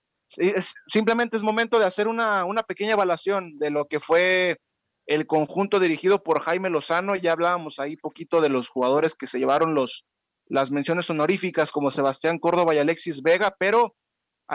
simplemente 0.88 1.38
es 1.38 1.42
momento 1.42 1.79
de 1.79 1.87
hacer 1.87 2.07
una, 2.07 2.44
una 2.44 2.64
pequeña 2.64 2.92
evaluación 2.92 3.57
de 3.59 3.70
lo 3.70 3.87
que 3.87 3.98
fue 3.98 4.59
el 5.07 5.27
conjunto 5.27 5.81
dirigido 5.81 6.22
por 6.22 6.40
Jaime 6.40 6.68
Lozano. 6.68 7.16
Ya 7.16 7.33
hablábamos 7.33 7.79
ahí 7.79 7.96
poquito 7.96 8.42
de 8.42 8.51
los 8.51 8.68
jugadores 8.68 9.14
que 9.14 9.27
se 9.27 9.38
llevaron 9.38 9.72
los, 9.72 10.05
las 10.48 10.70
menciones 10.70 11.09
honoríficas 11.09 11.72
como 11.72 11.90
Sebastián 11.90 12.38
Córdoba 12.38 12.75
y 12.75 12.79
Alexis 12.79 13.22
Vega, 13.22 13.57
pero 13.59 13.94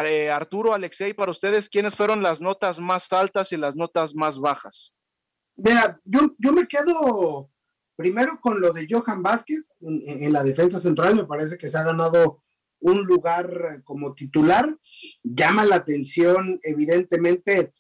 eh, 0.06 0.30
Arturo, 0.30 0.74
Alexei, 0.74 1.14
para 1.14 1.32
ustedes, 1.32 1.70
¿quiénes 1.70 1.96
fueron 1.96 2.22
las 2.22 2.42
notas 2.42 2.80
más 2.80 3.12
altas 3.14 3.52
y 3.52 3.58
las 3.58 3.76
notas 3.76 4.16
más 4.16 4.40
bajas? 4.40 4.94
Mira, 5.56 6.00
yo, 6.04 6.36
yo 6.38 6.54
me 6.54 6.68
quedo 6.68 7.50
primero 7.98 8.40
con 8.40 8.62
lo 8.62 8.72
de 8.72 8.88
Johan 8.90 9.24
Vázquez 9.24 9.76
en, 9.82 10.32
la 10.32 10.44
defensa 10.44 10.80
central, 10.80 11.16
me 11.16 11.26
parece 11.26 11.58
que 11.58 11.68
se 11.68 11.78
ha 11.78 11.84
ganado 11.84 12.44
un 12.80 13.06
lugar 13.06 13.82
como 13.84 14.14
titular. 14.14 14.78
Llama 15.24 15.66
la 15.66 15.78
atención, 15.78 16.60
evidentemente, 16.62 17.74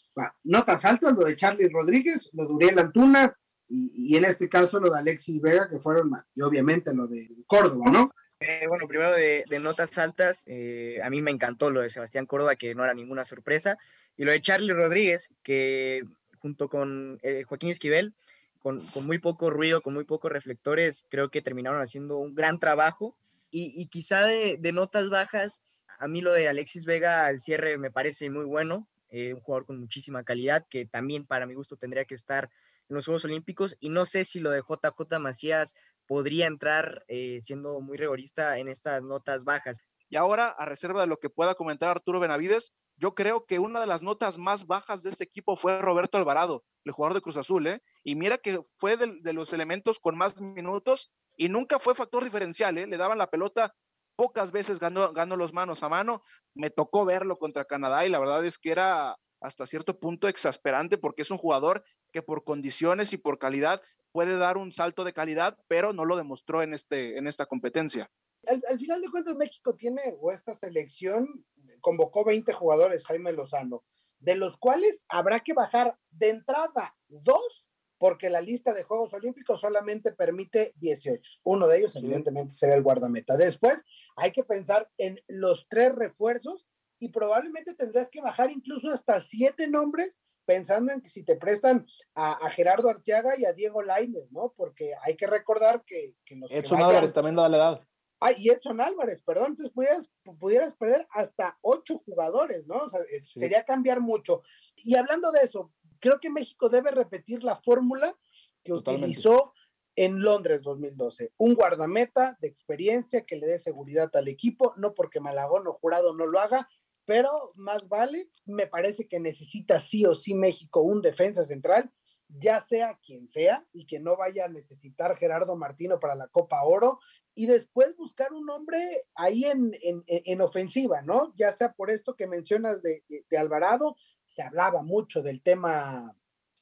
notas 0.44 0.84
altas, 0.86 1.14
lo 1.14 1.24
de 1.24 1.36
Charlie 1.36 1.70
Rodríguez, 1.70 2.32
lo 2.34 2.48
de 2.48 2.54
Uriel 2.54 2.80
Antuna, 2.80 3.38
y, 3.70 4.16
en 4.16 4.26
este 4.26 4.50
caso 4.50 4.80
lo 4.80 4.92
de 4.92 5.00
Alexis 5.00 5.40
Vega, 5.40 5.70
que 5.70 5.80
fueron, 5.80 6.12
y 6.34 6.42
obviamente 6.42 6.94
lo 6.96 7.06
de 7.08 7.30
Córdoba, 7.46 7.92
¿no? 7.92 8.12
Eh, 8.40 8.66
bueno, 8.68 8.88
primero 8.88 9.16
de, 9.16 9.44
notas 9.60 9.98
altas, 9.98 10.44
eh, 10.46 11.00
a 11.04 11.10
mí 11.10 11.22
me 11.22 11.32
encantó 11.32 11.72
lo 11.72 11.82
de 11.82 11.90
Sebastián 11.90 12.28
Córdoba, 12.28 12.56
que 12.56 12.76
no 12.76 12.84
era 12.84 12.94
ninguna 12.94 13.26
sorpresa. 13.26 13.78
Y 14.16 14.26
lo 14.26 14.32
de 14.32 14.42
Charlie 14.42 14.74
Rodríguez, 14.74 15.30
que 15.44 16.04
junto 16.40 16.70
con 16.70 17.20
eh, 17.24 17.44
Joaquín 17.44 17.70
Esquivel, 17.70 18.14
con, 18.60 18.84
muy 19.06 19.18
poco 19.18 19.50
ruido, 19.50 19.82
con 19.82 19.94
muy 19.94 20.04
pocos 20.04 20.32
reflectores, 20.32 21.08
creo 21.10 21.30
que 21.30 21.42
terminaron 21.42 21.82
haciendo 21.82 22.18
un 22.18 22.36
gran 22.36 22.60
trabajo. 22.60 23.18
Y, 23.50 23.88
quizá 23.88 24.26
de, 24.26 24.60
notas 24.72 25.10
bajas, 25.10 25.64
a 25.98 26.08
mí 26.08 26.22
lo 26.22 26.32
de 26.32 26.48
Alexis 26.48 26.86
Vega 26.86 27.26
al 27.26 27.40
cierre 27.40 27.78
me 27.78 27.90
parece 27.90 28.30
muy 28.30 28.46
bueno, 28.46 28.88
un 29.10 29.40
jugador 29.40 29.66
con 29.66 29.80
muchísima 29.80 30.24
calidad, 30.24 30.68
que 30.70 30.86
también 30.86 31.26
para 31.26 31.48
mi 31.48 31.56
gusto 31.56 31.76
tendría 31.76 32.06
que 32.06 32.14
estar 32.14 32.50
en 32.90 32.96
los 32.96 33.06
Juegos 33.06 33.26
Olímpicos. 33.26 33.78
Y 33.80 33.90
no 33.90 34.06
sé 34.06 34.26
si 34.26 34.40
lo 34.40 34.52
de 34.52 34.62
JJ 34.62 35.18
Macías 35.20 35.76
podría 36.08 36.48
entrar, 36.48 37.04
eh, 37.08 37.40
siendo 37.42 37.80
muy 37.82 37.98
rigorista, 37.98 38.58
en 38.58 38.68
estas 38.68 39.04
notas 39.04 39.44
bajas. 39.44 39.80
Y 40.10 40.16
ahora, 40.16 40.48
a 40.48 40.66
reserva 40.66 41.02
de 41.02 41.08
lo 41.08 41.18
que 41.18 41.30
pueda 41.30 41.56
comentar 41.56 41.90
Arturo 41.90 42.20
Benavides, 42.20 42.74
yo 42.96 43.14
creo 43.14 43.46
que 43.46 43.60
una 43.60 43.80
de 43.80 43.88
las 43.88 44.02
notas 44.02 44.38
más 44.38 44.66
bajas 44.66 45.04
de 45.04 45.12
este 45.12 45.26
equipo 45.26 45.56
fue 45.56 45.80
Roberto 45.80 46.18
Alvarado, 46.18 46.64
el 46.84 46.94
jugador 46.94 47.14
de 47.14 47.22
Cruz 47.22 47.38
Azul, 47.38 47.68
¿eh? 47.68 47.82
Y 48.04 48.16
mira 48.16 48.38
que 48.38 48.60
fue 48.78 48.98
de, 48.98 49.34
los 49.34 49.54
elementos 49.54 50.00
con 50.00 50.18
más 50.18 50.42
minutos 50.42 51.12
y 51.36 51.50
nunca 51.50 51.78
fue 51.78 51.94
factor 51.94 52.24
diferencial, 52.24 52.78
¿eh? 52.78 52.88
Le 52.88 52.98
daban 52.98 53.18
la 53.18 53.30
pelota, 53.30 53.76
pocas 54.16 54.52
veces 54.52 54.80
ganó, 54.80 55.14
ganó 55.14 55.36
los 55.36 55.54
manos 55.54 55.84
a 55.84 55.90
mano. 55.90 56.24
Me 56.56 56.72
tocó 56.72 57.06
verlo 57.06 57.38
contra 57.38 57.66
Canadá 57.66 58.06
y 58.06 58.10
la 58.10 58.20
verdad 58.20 58.44
es 58.46 58.58
que 58.58 58.72
era 58.72 59.16
hasta 59.40 59.68
cierto 59.68 60.00
punto 60.00 60.28
exasperante 60.28 60.98
porque 60.98 61.22
es 61.22 61.32
un 61.32 61.38
jugador 61.38 61.84
que 62.12 62.22
por 62.22 62.44
condiciones 62.44 63.14
y 63.14 63.18
por 63.18 63.40
calidad 63.40 63.82
puede 64.12 64.38
dar 64.38 64.58
un 64.58 64.72
salto 64.72 65.04
de 65.04 65.14
calidad, 65.14 65.58
pero 65.68 65.94
no 65.94 66.06
lo 66.06 66.18
demostró 66.18 66.64
en, 66.64 66.74
este, 66.74 67.18
en 67.18 67.28
esta 67.28 67.46
competencia. 67.46 68.10
Al, 68.48 68.80
final 68.80 69.02
de 69.02 69.10
cuentas, 69.10 69.36
México 69.36 69.76
tiene, 69.76 70.02
o 70.20 70.32
esta 70.32 70.56
selección 70.56 71.46
convocó 71.82 72.24
20 72.24 72.54
jugadores, 72.54 73.06
Jaime 73.06 73.34
Lozano, 73.34 73.84
de 74.20 74.36
los 74.36 74.58
cuales 74.58 75.06
habrá 75.10 75.42
que 75.42 75.54
bajar 75.54 75.98
de 76.12 76.30
entrada 76.30 76.96
dos, 77.10 77.66
porque 78.00 78.30
la 78.30 78.42
lista 78.42 78.74
de 78.74 78.84
Juegos 78.84 79.14
Olímpicos 79.14 79.60
solamente 79.60 80.12
permite 80.14 80.74
18. 80.78 81.42
Uno 81.44 81.68
de 81.68 81.80
ellos, 81.80 81.96
evidentemente, 81.96 82.54
será 82.54 82.76
el 82.76 82.84
guardameta. 82.84 83.38
Después, 83.38 83.82
hay 84.16 84.32
que 84.32 84.44
pensar 84.44 84.90
en 84.98 85.20
los 85.28 85.68
tres 85.68 85.94
refuerzos 85.94 86.68
y 87.00 87.10
probablemente 87.10 87.74
tendrás 87.74 88.10
que 88.10 88.22
bajar 88.22 88.52
incluso 88.52 88.92
hasta 88.92 89.20
siete 89.22 89.68
nombres 89.68 90.20
pensando 90.46 90.94
en 90.94 91.02
que 91.02 91.10
si 91.10 91.24
te 91.24 91.36
prestan 91.36 91.86
a, 92.16 92.50
Gerardo 92.50 92.90
Arteaga 92.90 93.38
y 93.38 93.46
a 93.46 93.54
Diego 93.54 93.82
Lainez, 93.84 94.32
¿no? 94.32 94.54
Porque 94.56 94.94
hay 95.04 95.18
que 95.18 95.28
recordar 95.28 95.84
que, 95.86 96.16
que 96.26 96.40
Edson 96.50 96.82
Álvarez 96.82 97.12
también 97.12 97.36
da 97.36 97.50
la 97.50 97.58
edad. 97.58 97.88
Ah, 98.20 98.32
y 98.36 98.50
Edson 98.50 98.82
Álvarez, 98.82 99.22
perdón, 99.24 99.52
entonces 99.52 99.74
pudieras, 99.74 100.10
pudieras 100.40 100.76
perder 100.76 101.06
hasta 101.12 101.58
ocho 101.62 102.00
jugadores, 102.00 102.66
¿no? 102.66 102.78
O 102.78 102.90
sea, 102.90 103.02
sería 103.26 103.64
cambiar 103.64 104.00
mucho. 104.00 104.42
Y 104.78 104.96
hablando 104.96 105.32
de 105.32 105.42
eso, 105.42 105.72
creo 106.00 106.20
que 106.20 106.32
México 106.32 106.70
debe 106.70 106.92
repetir 106.92 107.44
la 107.44 107.58
fórmula 107.58 108.18
que 108.64 108.74
utilizó 108.74 109.54
en 109.96 110.22
Londres 110.22 110.62
2012. 110.62 111.34
Un 111.38 111.56
guardameta 111.56 112.38
de 112.40 112.48
experiencia 112.48 113.26
que 113.26 113.36
le 113.36 113.48
dé 113.48 113.60
seguridad 113.60 114.10
al 114.16 114.28
equipo, 114.30 114.74
no 114.78 114.94
porque 114.94 115.20
Malagón 115.20 115.68
o 115.68 115.74
Jurado 115.74 116.16
no 116.16 116.26
lo 116.26 116.40
haga, 116.40 116.70
pero 117.08 117.54
más 117.56 117.88
vale, 117.88 118.30
me 118.46 118.68
parece 118.68 119.08
que 119.08 119.22
necesita 119.22 119.80
sí 119.80 120.06
o 120.06 120.14
sí 120.14 120.36
México 120.36 120.82
un 120.82 121.02
defensa 121.02 121.46
central, 121.46 121.90
ya 122.28 122.60
sea 122.60 123.00
quien 123.02 123.30
sea, 123.30 123.66
y 123.72 123.88
que 123.88 124.02
no 124.02 124.18
vaya 124.18 124.44
a 124.44 124.50
necesitar 124.50 125.16
Gerardo 125.16 125.56
Martino 125.56 126.02
para 126.02 126.16
la 126.16 126.28
Copa 126.28 126.62
Oro, 126.64 127.00
y 127.34 127.46
después 127.46 127.96
buscar 127.96 128.34
un 128.34 128.50
hombre 128.50 129.06
ahí 129.16 129.46
en, 129.46 129.72
en, 129.82 130.42
ofensiva, 130.42 131.02
¿no? 131.02 131.34
Ya 131.38 131.54
sea 131.54 131.72
por 131.72 131.90
esto 131.90 132.16
que 132.18 132.28
mencionas 132.28 132.82
de, 132.82 133.06
de, 133.08 133.38
Alvarado, 133.38 133.96
se 134.26 134.42
hablaba 134.42 134.84
mucho 134.84 135.22
del 135.22 135.42
tema 135.42 136.14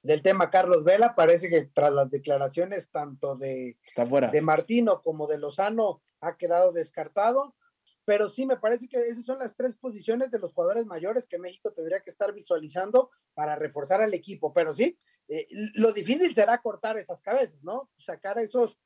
del 0.03 0.21
tema 0.21 0.51
Carlos 0.51 0.83
Vela, 0.83 1.15
parece 1.15 1.49
que 1.49 1.63
tras 1.63 1.91
las 1.91 2.11
declaraciones 2.11 2.91
tanto 2.91 3.35
de, 3.35 3.79
de 4.31 4.41
Martino 4.43 5.01
como 5.01 5.25
de 5.25 5.39
Lozano 5.39 6.03
ha 6.21 6.37
quedado 6.37 6.71
descartado 6.71 7.55
pero 8.05 8.29
sí 8.29 8.45
me 8.45 8.57
parece 8.57 8.87
que 8.87 8.99
esas 8.99 9.25
son 9.25 9.39
las 9.39 9.55
tres 9.55 9.75
posiciones 9.75 10.29
de 10.31 10.39
los 10.39 10.53
jugadores 10.53 10.85
mayores 10.85 11.25
que 11.25 11.39
México 11.39 11.73
tendría 11.73 12.01
que 12.01 12.11
estar 12.11 12.33
visualizando 12.33 13.09
para 13.33 13.55
reforzar 13.55 14.01
al 14.01 14.13
equipo. 14.13 14.53
Pero 14.53 14.75
sí, 14.75 14.97
eh, 15.27 15.47
lo 15.73 15.91
difícil 15.91 16.33
será 16.35 16.59
cortar 16.59 16.97
esas 16.97 17.21
cabezas, 17.21 17.63
¿no? 17.63 17.89
Sacar 17.97 18.37
esos 18.37 18.77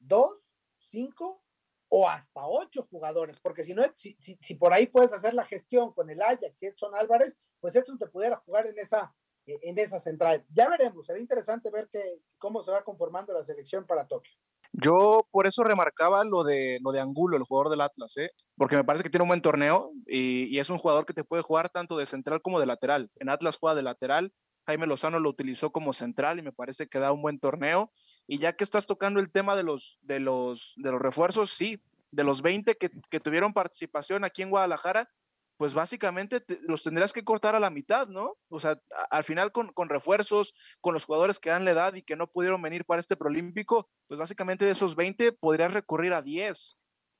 dos, 0.00 0.44
cinco 0.78 1.44
o 1.88 2.08
hasta 2.08 2.46
ocho 2.46 2.88
jugadores, 2.90 3.40
porque 3.40 3.62
si 3.62 3.72
no, 3.72 3.84
si, 3.94 4.16
si, 4.18 4.54
por 4.56 4.72
ahí 4.72 4.88
puedes 4.88 5.12
hacer 5.12 5.32
la 5.32 5.44
gestión 5.44 5.92
con 5.92 6.10
el 6.10 6.20
Ajax 6.20 6.60
y 6.60 6.66
Edson 6.66 6.94
Álvarez, 6.96 7.36
pues 7.60 7.76
Edson 7.76 7.98
te 7.98 8.08
pudiera 8.08 8.38
jugar 8.38 8.66
en 8.66 8.76
esa, 8.80 9.14
en 9.46 9.78
esa 9.78 10.00
central. 10.00 10.44
Ya 10.50 10.68
veremos, 10.68 11.06
será 11.06 11.20
interesante 11.20 11.70
ver 11.70 11.88
que, 11.92 12.02
cómo 12.38 12.64
se 12.64 12.72
va 12.72 12.82
conformando 12.82 13.32
la 13.32 13.44
selección 13.44 13.86
para 13.86 14.08
Tokio. 14.08 14.34
Yo 14.76 15.28
por 15.30 15.46
eso 15.46 15.62
remarcaba 15.62 16.24
lo 16.24 16.42
de, 16.42 16.78
lo 16.82 16.90
de 16.90 17.00
Angulo, 17.00 17.36
el 17.36 17.44
jugador 17.44 17.70
del 17.70 17.80
Atlas, 17.80 18.16
¿eh? 18.16 18.30
porque 18.56 18.76
me 18.76 18.82
parece 18.82 19.04
que 19.04 19.10
tiene 19.10 19.22
un 19.22 19.28
buen 19.28 19.40
torneo 19.40 19.92
y, 20.06 20.58
es 20.58 20.68
un 20.68 20.78
jugador 20.78 21.06
que 21.06 21.14
te 21.14 21.22
puede 21.22 21.42
jugar 21.42 21.68
tanto 21.68 21.96
de 21.96 22.06
central 22.06 22.42
como 22.42 22.58
de 22.58 22.66
lateral. 22.66 23.10
En 23.16 23.28
Atlas 23.28 23.56
juega 23.56 23.76
de 23.76 23.82
lateral, 23.82 24.32
Jaime 24.66 24.86
Lozano 24.86 25.20
lo 25.20 25.30
utilizó 25.30 25.70
como 25.70 25.92
central 25.92 26.40
y 26.40 26.42
me 26.42 26.52
parece 26.52 26.88
que 26.88 26.98
da 26.98 27.12
un 27.12 27.22
buen 27.22 27.38
torneo. 27.38 27.92
Y 28.26 28.38
ya 28.38 28.54
que 28.54 28.64
estás 28.64 28.86
tocando 28.86 29.20
el 29.20 29.30
tema 29.30 29.54
de 29.54 29.62
los, 29.62 29.98
de 30.02 30.18
los, 30.18 30.74
de 30.76 30.90
los 30.90 31.00
refuerzos, 31.00 31.50
sí, 31.50 31.80
de 32.10 32.24
los 32.24 32.42
20 32.42 32.74
que, 32.74 32.90
que 33.10 33.20
tuvieron 33.20 33.52
participación 33.52 34.24
aquí 34.24 34.42
en 34.42 34.50
Guadalajara, 34.50 35.08
pues 35.56 35.74
básicamente 35.74 36.44
los 36.62 36.82
tendrás 36.82 37.12
que 37.12 37.24
cortar 37.24 37.54
a 37.54 37.60
la 37.60 37.70
mitad, 37.70 38.08
¿no? 38.08 38.36
O 38.48 38.58
sea, 38.58 38.80
al 39.10 39.24
final 39.24 39.52
con, 39.52 39.72
refuerzos, 39.88 40.54
con 40.80 40.94
los 40.94 41.04
jugadores 41.04 41.38
que 41.38 41.50
dan 41.50 41.64
la 41.64 41.72
edad 41.72 41.94
y 41.94 42.02
que 42.02 42.16
no 42.16 42.26
pudieron 42.26 42.60
venir 42.60 42.84
para 42.84 43.00
este 43.00 43.16
Prolímpico, 43.16 43.88
pues 44.08 44.18
básicamente 44.18 44.64
de 44.64 44.72
esos 44.72 44.96
20 44.96 45.32
podrías 45.32 45.72
recurrir 45.72 46.12
a 46.12 46.22
10. 46.22 46.76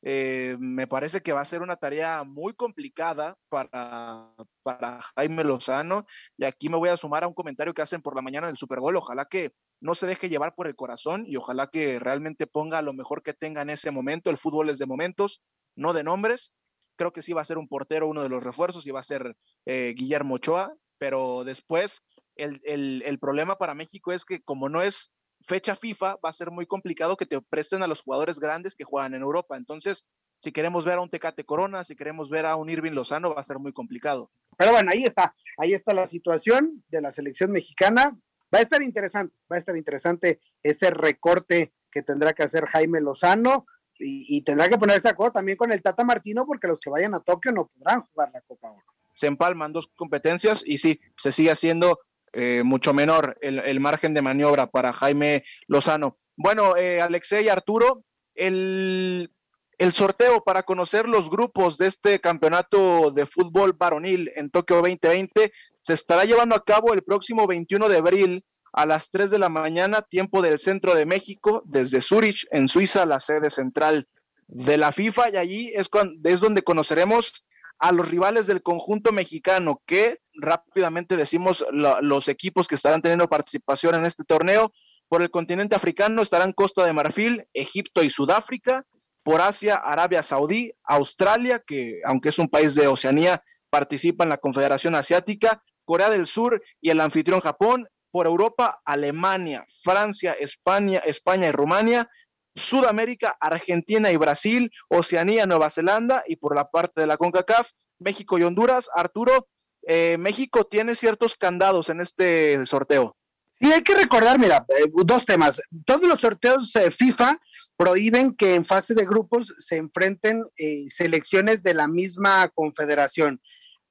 Eh, 0.06 0.56
me 0.58 0.86
parece 0.86 1.22
que 1.22 1.32
va 1.32 1.40
a 1.40 1.46
ser 1.46 1.62
una 1.62 1.76
tarea 1.76 2.24
muy 2.24 2.52
complicada 2.52 3.38
para, 3.48 4.34
para 4.62 5.00
Jaime 5.16 5.44
Lozano. 5.44 6.04
Y 6.36 6.44
aquí 6.44 6.68
me 6.68 6.76
voy 6.76 6.90
a 6.90 6.96
sumar 6.96 7.24
a 7.24 7.28
un 7.28 7.34
comentario 7.34 7.72
que 7.72 7.82
hacen 7.82 8.02
por 8.02 8.14
la 8.14 8.20
mañana 8.20 8.48
del 8.48 8.56
Super 8.56 8.80
Bowl. 8.80 8.96
Ojalá 8.96 9.24
que 9.24 9.52
no 9.80 9.94
se 9.94 10.06
deje 10.06 10.28
llevar 10.28 10.54
por 10.54 10.66
el 10.66 10.76
corazón 10.76 11.24
y 11.26 11.36
ojalá 11.36 11.68
que 11.68 11.98
realmente 11.98 12.46
ponga 12.46 12.82
lo 12.82 12.92
mejor 12.92 13.22
que 13.22 13.32
tenga 13.32 13.62
en 13.62 13.70
ese 13.70 13.92
momento. 13.92 14.28
El 14.28 14.36
fútbol 14.36 14.68
es 14.68 14.78
de 14.78 14.86
momentos, 14.86 15.42
no 15.74 15.94
de 15.94 16.04
nombres 16.04 16.52
creo 16.96 17.12
que 17.12 17.22
sí 17.22 17.32
va 17.32 17.42
a 17.42 17.46
ser 17.46 17.58
un 17.58 17.68
portero 17.68 18.08
uno 18.08 18.22
de 18.22 18.28
los 18.28 18.42
refuerzos 18.42 18.86
y 18.86 18.90
va 18.90 19.00
a 19.00 19.04
ser 19.04 19.36
eh, 19.66 19.94
Guillermo 19.96 20.34
Ochoa, 20.34 20.74
pero 20.98 21.44
después 21.44 22.02
el, 22.36 23.18
problema 23.20 23.56
para 23.56 23.74
México 23.74 24.12
es 24.12 24.24
que 24.24 24.42
como 24.42 24.68
no 24.68 24.82
es 24.82 25.12
fecha 25.42 25.76
FIFA, 25.76 26.16
va 26.24 26.30
a 26.30 26.32
ser 26.32 26.50
muy 26.50 26.66
complicado 26.66 27.16
que 27.16 27.26
te 27.26 27.40
presten 27.40 27.82
a 27.82 27.86
los 27.86 28.00
jugadores 28.00 28.40
grandes 28.40 28.74
que 28.74 28.84
juegan 28.84 29.14
en 29.14 29.22
Europa. 29.22 29.56
Entonces, 29.56 30.06
si 30.38 30.52
queremos 30.52 30.84
ver 30.84 30.98
a 30.98 31.02
un 31.02 31.10
Tecate 31.10 31.44
Corona, 31.44 31.84
si 31.84 31.96
queremos 31.96 32.30
ver 32.30 32.46
a 32.46 32.56
un 32.56 32.70
Irving 32.70 32.92
Lozano, 32.92 33.34
va 33.34 33.40
a 33.40 33.44
ser 33.44 33.58
muy 33.58 33.72
complicado. 33.72 34.30
Pero 34.56 34.72
bueno, 34.72 34.90
ahí 34.90 35.04
está, 35.04 35.34
ahí 35.58 35.74
está 35.74 35.92
la 35.92 36.06
situación 36.06 36.82
de 36.88 37.02
la 37.02 37.12
selección 37.12 37.50
mexicana. 37.50 38.18
Va 38.54 38.58
a 38.58 38.62
estar 38.62 38.82
interesante, 38.82 39.34
va 39.50 39.56
a 39.56 39.58
estar 39.58 39.76
interesante 39.76 40.40
ese 40.62 40.90
recorte 40.90 41.72
que 41.90 42.02
tendrá 42.02 42.32
que 42.32 42.42
hacer 42.42 42.66
Jaime 42.66 43.00
Lozano 43.00 43.66
y, 43.98 44.42
tendrá 44.42 44.68
que 44.68 44.78
ponerse 44.78 45.08
de 45.08 45.12
acuerdo 45.12 45.32
también 45.32 45.56
con 45.56 45.70
el 45.70 45.82
Tata 45.82 46.04
Martino 46.04 46.44
porque 46.46 46.68
los 46.68 46.80
que 46.80 46.90
vayan 46.90 47.14
a 47.14 47.20
Tokio 47.20 47.52
no 47.52 47.66
podrán 47.66 48.02
jugar 48.02 48.30
la 48.32 48.40
Copa 48.42 48.70
Oro. 48.70 48.84
Se 49.12 49.26
empalman 49.26 49.72
dos 49.72 49.88
competencias 49.94 50.64
y 50.66 50.78
sí, 50.78 51.00
se 51.16 51.30
sigue 51.30 51.52
haciendo 51.52 52.00
eh, 52.32 52.62
mucho 52.64 52.92
menor 52.92 53.38
el, 53.40 53.78
margen 53.78 54.12
de 54.12 54.22
maniobra 54.22 54.66
para 54.68 54.92
Jaime 54.92 55.44
Lozano. 55.68 56.18
Bueno, 56.36 56.76
eh, 56.76 57.00
Alexei 57.00 57.44
y 57.44 57.48
Arturo, 57.48 58.04
el, 58.34 59.30
el 59.78 59.92
sorteo 59.92 60.42
para 60.42 60.64
conocer 60.64 61.08
los 61.08 61.30
grupos 61.30 61.78
de 61.78 61.86
este 61.86 62.20
campeonato 62.20 63.12
de 63.12 63.26
fútbol 63.26 63.72
varonil 63.72 64.32
en 64.34 64.50
Tokio 64.50 64.76
2020 64.76 65.52
se 65.80 65.92
estará 65.92 66.24
llevando 66.24 66.56
a 66.56 66.64
cabo 66.64 66.94
el 66.94 67.02
próximo 67.02 67.46
21 67.46 67.88
de 67.88 67.98
abril 67.98 68.44
a 68.74 68.86
las 68.86 69.10
3 69.10 69.30
de 69.30 69.38
la 69.38 69.48
mañana, 69.48 70.02
tiempo 70.02 70.42
del 70.42 70.58
centro 70.58 70.94
de 70.94 71.06
México, 71.06 71.62
desde 71.64 72.00
Zurich, 72.00 72.46
en 72.50 72.68
Suiza, 72.68 73.06
la 73.06 73.20
sede 73.20 73.48
central 73.48 74.08
de 74.48 74.76
la 74.76 74.90
FIFA, 74.90 75.30
y 75.30 75.36
allí 75.36 75.72
es, 75.74 75.88
es 76.24 76.40
donde 76.40 76.62
conoceremos 76.62 77.44
a 77.78 77.92
los 77.92 78.08
rivales 78.08 78.46
del 78.48 78.62
conjunto 78.62 79.12
mexicano, 79.12 79.80
que 79.86 80.18
rápidamente 80.34 81.16
decimos 81.16 81.64
los 81.72 82.28
equipos 82.28 82.66
que 82.66 82.74
estarán 82.74 83.00
teniendo 83.00 83.28
participación 83.28 83.94
en 83.94 84.06
este 84.06 84.24
torneo. 84.24 84.72
Por 85.08 85.22
el 85.22 85.30
continente 85.30 85.76
africano 85.76 86.22
estarán 86.22 86.52
Costa 86.52 86.84
de 86.84 86.92
Marfil, 86.92 87.46
Egipto 87.52 88.02
y 88.02 88.10
Sudáfrica. 88.10 88.84
Por 89.22 89.40
Asia, 89.40 89.76
Arabia 89.76 90.22
Saudí, 90.22 90.72
Australia, 90.82 91.62
que 91.64 92.00
aunque 92.04 92.28
es 92.28 92.38
un 92.38 92.48
país 92.48 92.74
de 92.74 92.88
Oceanía, 92.88 93.42
participa 93.70 94.24
en 94.24 94.30
la 94.30 94.38
Confederación 94.38 94.94
Asiática, 94.94 95.62
Corea 95.84 96.10
del 96.10 96.26
Sur 96.26 96.62
y 96.80 96.90
el 96.90 97.00
anfitrión 97.00 97.40
Japón, 97.40 97.88
por 98.14 98.28
Europa, 98.28 98.80
Alemania, 98.84 99.66
Francia, 99.82 100.36
España, 100.38 101.00
España 101.04 101.48
y 101.48 101.50
Rumania, 101.50 102.08
Sudamérica, 102.54 103.36
Argentina 103.40 104.12
y 104.12 104.16
Brasil, 104.16 104.70
Oceanía, 104.88 105.46
Nueva 105.46 105.68
Zelanda 105.68 106.22
y 106.28 106.36
por 106.36 106.54
la 106.54 106.70
parte 106.70 107.00
de 107.00 107.08
la 107.08 107.16
CONCACAF, 107.16 107.70
México 107.98 108.38
y 108.38 108.44
Honduras. 108.44 108.88
Arturo, 108.94 109.48
eh, 109.88 110.16
México 110.20 110.62
tiene 110.62 110.94
ciertos 110.94 111.34
candados 111.34 111.88
en 111.88 112.00
este 112.00 112.64
sorteo. 112.66 113.16
Sí, 113.50 113.72
hay 113.72 113.82
que 113.82 113.96
recordar, 113.96 114.38
mira, 114.38 114.64
eh, 114.68 114.88
dos 115.04 115.24
temas. 115.24 115.60
Todos 115.84 116.04
los 116.04 116.20
sorteos 116.20 116.76
eh, 116.76 116.92
FIFA 116.92 117.36
prohíben 117.76 118.36
que 118.36 118.54
en 118.54 118.64
fase 118.64 118.94
de 118.94 119.06
grupos 119.06 119.52
se 119.58 119.78
enfrenten 119.78 120.44
selecciones 120.88 121.64
de 121.64 121.74
la 121.74 121.88
misma 121.88 122.48
confederación. 122.54 123.40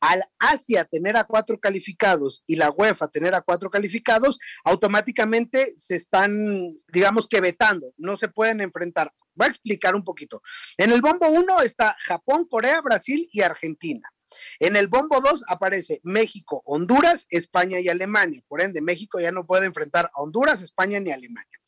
Al 0.04 0.22
Asia 0.38 0.84
tener 0.84 1.16
a 1.16 1.24
cuatro 1.24 1.58
calificados 1.58 2.44
y 2.46 2.58
la 2.58 2.70
UEFA 2.70 3.08
tener 3.08 3.34
a 3.36 3.42
cuatro 3.42 3.70
calificados, 3.70 4.38
automáticamente 4.66 5.74
se 5.78 5.96
están, 5.96 6.74
digamos 6.92 7.26
que 7.26 7.40
vetando, 7.40 7.94
no 7.96 8.18
se 8.18 8.28
pueden 8.28 8.60
enfrentar. 8.60 9.14
Voy 9.34 9.48
a 9.48 9.52
explicar 9.52 9.96
un 9.96 10.04
poquito. 10.04 10.42
En 10.76 10.92
el 10.92 11.00
bombo 11.00 11.30
1 11.30 11.62
está 11.62 11.96
Japón, 12.02 12.46
Corea, 12.50 12.82
Brasil 12.82 13.30
y 13.32 13.44
Argentina. 13.44 14.12
En 14.60 14.76
el 14.76 14.90
bombo 14.90 15.22
2 15.22 15.46
aparece 15.48 16.02
México, 16.04 16.62
Honduras, 16.66 17.26
España 17.30 17.80
y 17.80 17.88
Alemania. 17.88 18.44
Por 18.50 18.62
ende, 18.62 18.82
México 18.82 19.22
ya 19.22 19.32
no 19.32 19.46
puede 19.46 19.68
enfrentar 19.68 20.12
a 20.14 20.22
Honduras, 20.22 20.62
España 20.62 21.00
ni 21.00 21.12
Alemania. 21.12 21.60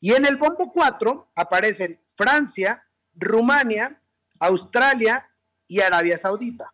Y 0.00 0.14
en 0.14 0.26
el 0.26 0.36
bombo 0.36 0.72
4 0.72 1.30
aparecen 1.36 2.02
Francia, 2.16 2.84
Rumania, 3.14 4.02
Australia 4.40 5.30
y 5.68 5.78
Arabia 5.78 6.18
Saudita. 6.18 6.73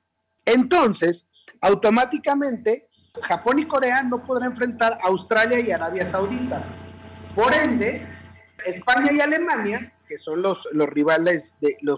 Entonces, 0.52 1.26
automáticamente, 1.60 2.88
Japón 3.22 3.58
y 3.58 3.66
Corea 3.66 4.02
no 4.02 4.24
podrán 4.24 4.50
enfrentar 4.52 4.98
a 5.02 5.08
Australia 5.08 5.60
y 5.60 5.70
Arabia 5.70 6.10
Saudita. 6.10 6.62
Por 7.34 7.52
ende, 7.54 8.06
España 8.64 9.12
y 9.12 9.20
Alemania 9.20 9.92
que 10.10 10.18
son 10.18 10.42
los, 10.42 10.68
los 10.72 10.88
rivales 10.88 11.52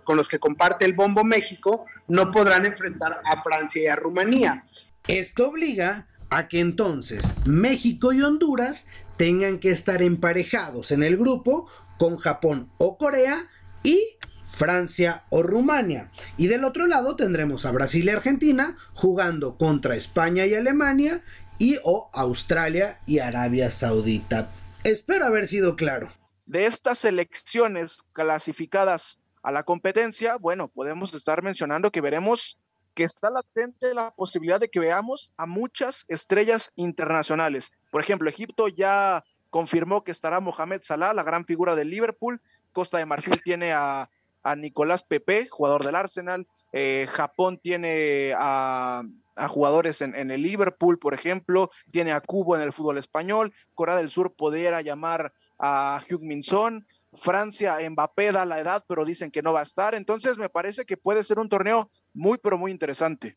con 0.05 0.19
los 0.19 0.29
que 0.29 0.39
comparte 0.39 0.85
el 0.85 0.93
bombo 0.93 1.25
México, 1.25 1.87
no 2.09 2.31
podrán 2.31 2.67
enfrentar 2.67 3.23
a 3.25 3.43
Francia 3.43 3.83
y 3.83 3.87
a 3.87 3.97
Rumanía. 3.97 4.67
Esto 5.09 5.49
obliga 5.49 6.09
a 6.29 6.47
que 6.47 6.61
entonces 6.61 7.25
México 7.47 8.13
y 8.13 8.21
Honduras 8.21 8.85
tengan 9.17 9.61
que 9.61 9.71
estar 9.71 10.03
emparejados 10.03 10.91
en 10.91 11.03
el 11.03 11.17
grupo 11.17 11.69
con 11.99 12.19
Japón 12.19 12.71
o 12.77 12.99
Corea 12.99 13.49
y 13.83 14.19
Francia 14.53 15.25
o 15.31 15.43
Rumania. 15.43 16.11
Y 16.37 16.47
del 16.47 16.65
otro 16.65 16.87
lado 16.87 17.17
tendremos 17.17 17.65
a 17.65 17.73
Brasil 17.73 18.05
y 18.05 18.11
Argentina 18.11 18.77
jugando 18.95 19.57
contra 19.59 19.97
España 19.97 20.47
y 20.47 20.55
Alemania 20.55 21.23
y 21.59 21.79
o 21.85 22.11
Australia 22.13 23.01
y 23.07 23.19
Arabia 23.19 23.71
Saudita. 23.71 24.51
Espero 24.85 25.27
haber 25.27 25.49
sido 25.49 25.77
claro 25.77 26.11
de 26.47 26.67
estas 26.67 26.99
selecciones 26.99 28.03
clasificadas 28.13 29.19
a 29.43 29.53
la 29.53 29.63
competencia, 29.63 30.37
bueno, 30.37 30.69
podemos 30.69 31.15
estar 31.15 31.43
mencionando 31.43 31.91
que 31.91 32.01
veremos 32.01 32.59
que 32.95 33.05
está 33.05 33.31
latente 33.31 33.95
la 33.95 34.11
posibilidad 34.11 34.61
de 34.61 34.69
que 34.69 34.79
veamos 34.79 35.33
a 35.37 35.47
muchas 35.47 36.05
estrellas 36.09 36.71
internacionales. 36.77 37.73
Por 37.91 38.03
ejemplo, 38.03 38.29
Egipto 38.29 38.69
ya 38.69 39.25
confirmó 39.49 40.05
que 40.05 40.11
estará 40.11 40.41
Mohamed 40.41 40.83
Salah, 40.83 41.15
la 41.15 41.23
gran 41.23 41.47
figura 41.47 41.75
del 41.75 41.89
Liverpool. 41.89 42.43
Costa 42.73 42.99
de 42.99 43.07
Marfil 43.07 43.43
tiene 43.43 43.73
a, 43.73 44.11
Nicolás 44.57 45.03
Pepe, 45.03 45.47
jugador 45.49 45.85
del 45.85 45.95
Arsenal. 45.95 46.47
Eh, 46.73 47.07
Japón 47.09 47.59
tiene 47.63 48.35
a, 48.37 49.03
jugadores 49.49 50.01
en, 50.01 50.31
el 50.31 50.43
Liverpool, 50.43 50.99
por 50.99 51.15
ejemplo. 51.15 51.71
Tiene 51.91 52.13
a 52.13 52.21
Cubo 52.21 52.57
en 52.57 52.63
el 52.63 52.73
fútbol 52.73 52.99
español. 52.99 53.53
Corea 53.75 53.97
del 53.97 54.11
Sur 54.11 54.35
podría 54.35 54.81
llamar 54.81 55.33
a 55.59 56.03
Hugh 56.09 56.23
Minson. 56.23 56.87
Francia, 57.15 57.79
Mbappé 57.91 58.33
da 58.33 58.47
la 58.47 58.59
edad, 58.59 58.85
pero 58.89 59.05
dicen 59.05 59.31
que 59.31 59.43
no 59.43 59.53
va 59.53 59.61
a 59.61 59.65
estar. 59.65 59.95
Entonces 59.95 60.39
me 60.39 60.49
parece 60.49 60.85
que 60.85 60.97
puede 60.97 61.23
ser 61.25 61.39
un 61.39 61.49
torneo 61.49 61.91
muy, 62.15 62.39
pero 62.39 62.59
muy 62.59 62.71
interesante. 62.71 63.37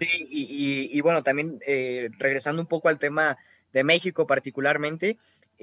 Sí, 0.00 0.08
y, 0.30 1.00
bueno, 1.00 1.22
también 1.22 1.60
eh, 1.66 2.10
regresando 2.18 2.60
un 2.60 2.68
poco 2.68 2.88
al 2.88 2.98
tema 2.98 3.38
de 3.72 3.84
México 3.84 4.26
particularmente, 4.26 5.18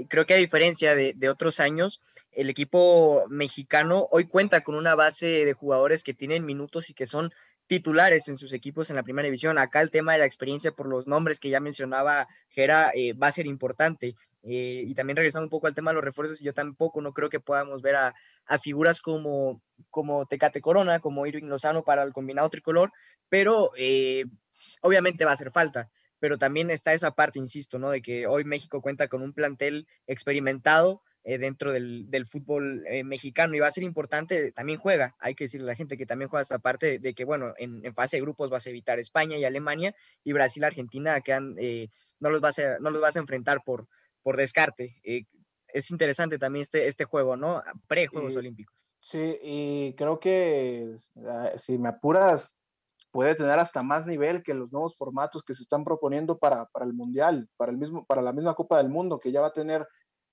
creo 0.08 0.26
que 0.26 0.34
a 0.34 0.38
diferencia 0.38 0.96
de, 0.96 1.30
otros 1.30 1.60
años, 1.60 2.02
el 2.32 2.50
equipo 2.50 3.26
mexicano 3.30 4.08
hoy 4.12 4.26
cuenta 4.26 4.62
con 4.62 4.76
una 4.76 4.96
base 4.96 5.46
de 5.46 5.54
jugadores 5.54 6.04
que 6.04 6.14
tienen 6.14 6.46
minutos 6.46 6.90
y 6.90 6.94
que 6.94 7.08
son 7.08 7.32
titulares 7.68 8.28
en 8.28 8.38
sus 8.38 8.54
equipos 8.54 8.90
en 8.90 8.96
la 8.96 9.04
primera 9.04 9.26
división. 9.26 9.58
Acá 9.58 9.82
el 9.82 9.92
tema 9.92 10.14
de 10.14 10.20
la 10.20 10.26
experiencia 10.26 10.72
por 10.72 10.88
los 10.88 11.08
nombres 11.08 11.40
que 11.40 11.50
ya 11.50 11.60
mencionaba 11.60 12.28
Gera 12.50 12.92
eh, 12.94 13.14
va 13.14 13.28
a 13.28 13.32
ser 13.32 13.48
importante. 13.48 14.16
Eh, 14.44 14.84
y 14.88 14.96
también 14.96 15.18
regresando 15.18 15.46
un 15.46 15.50
poco 15.50 15.68
al 15.68 15.76
tema 15.76 15.92
de 15.92 15.96
los 15.96 16.04
refuerzos, 16.04 16.40
yo 16.40 16.54
tampoco 16.54 17.00
no 17.00 17.14
creo 17.14 17.30
que 17.30 17.40
podamos 17.40 17.82
ver 17.82 17.96
a, 17.96 18.14
figuras 18.60 19.00
como, 19.02 19.62
como 19.90 20.26
Tecate 20.26 20.60
Corona, 20.60 21.00
como 21.00 21.26
Irving 21.26 21.46
Lozano 21.46 21.84
para 21.84 22.04
el 22.04 22.12
combinado 22.12 22.50
tricolor, 22.50 22.92
pero 23.30 23.72
eh, 23.78 24.26
obviamente 24.82 25.24
va 25.24 25.32
a 25.32 25.36
hacer 25.36 25.52
falta. 25.52 25.90
Pero 26.22 26.38
también 26.38 26.72
está 26.72 26.94
esa 26.94 27.12
parte, 27.12 27.38
insisto, 27.38 27.80
¿no? 27.80 27.90
De 27.90 28.02
que 28.02 28.28
hoy 28.28 28.46
México 28.46 28.82
cuenta 28.82 29.10
con 29.10 29.22
un 29.22 29.34
plantel 29.34 29.86
experimentado, 30.08 31.02
eh, 31.24 31.38
dentro 31.38 31.74
del, 31.74 32.26
fútbol 32.26 32.84
mexicano 33.04 33.54
y 33.54 33.60
va 33.60 33.68
a 33.68 33.72
ser 33.72 33.84
importante, 33.84 34.52
también 34.54 34.80
juega, 34.80 35.16
hay 35.20 35.36
que 35.36 35.44
decirle 35.44 35.66
a 35.66 35.74
la 35.74 35.76
gente 35.76 35.96
que 35.96 36.08
también 36.08 36.30
juega 36.30 36.42
esta 36.42 36.58
parte 36.58 36.98
de, 36.98 37.14
que, 37.14 37.26
bueno, 37.26 37.54
en, 37.58 37.94
fase 37.94 38.18
de 38.18 38.22
grupos 38.22 38.50
vas 38.50 38.66
a 38.66 38.70
evitar 38.70 38.98
España 38.98 39.38
y 39.38 39.44
Alemania 39.44 39.94
y 40.24 40.34
Brasil, 40.34 40.64
Argentina, 40.64 41.20
que 41.22 41.90
no, 42.20 42.30
los 42.30 42.42
vas 42.42 42.58
a, 42.58 42.80
no 42.80 42.90
los 42.90 43.02
vas 43.02 43.18
a 43.18 43.20
enfrentar 43.20 43.62
por, 43.64 43.88
por 44.24 44.38
descarte. 44.38 45.00
Eh, 45.04 45.26
es 45.74 45.92
interesante 45.92 46.38
también 46.38 46.62
este, 46.62 46.88
este 46.88 47.06
juego, 47.06 47.36
¿no? 47.36 47.62
Pre-Juegos 47.88 48.36
Olímpicos. 48.36 48.76
Sí, 49.00 49.38
y 49.42 49.94
creo 49.94 50.20
que 50.20 50.96
ah, 51.26 51.52
si 51.58 51.78
me 51.78 51.90
apuras, 51.90 52.56
puede 53.12 53.36
tener 53.36 53.60
hasta 53.60 53.84
más 53.84 54.08
nivel 54.08 54.44
que 54.44 54.54
los 54.54 54.72
nuevos 54.72 54.98
formatos 54.98 55.44
que 55.44 55.54
se 55.54 55.64
están 55.64 55.84
proponiendo 55.84 56.38
para, 56.38 56.66
para 56.68 56.86
el 56.86 56.94
Mundial, 56.94 57.50
para, 57.58 57.72
el 57.72 57.78
mismo, 57.78 58.06
para 58.06 58.22
la 58.22 58.34
misma 58.34 58.54
Copa 58.54 58.78
del 58.78 58.90
Mundo, 58.90 59.20
que 59.20 59.32
ya 59.32 59.42
va 59.42 59.48
a 59.48 59.54
tener, 59.54 59.88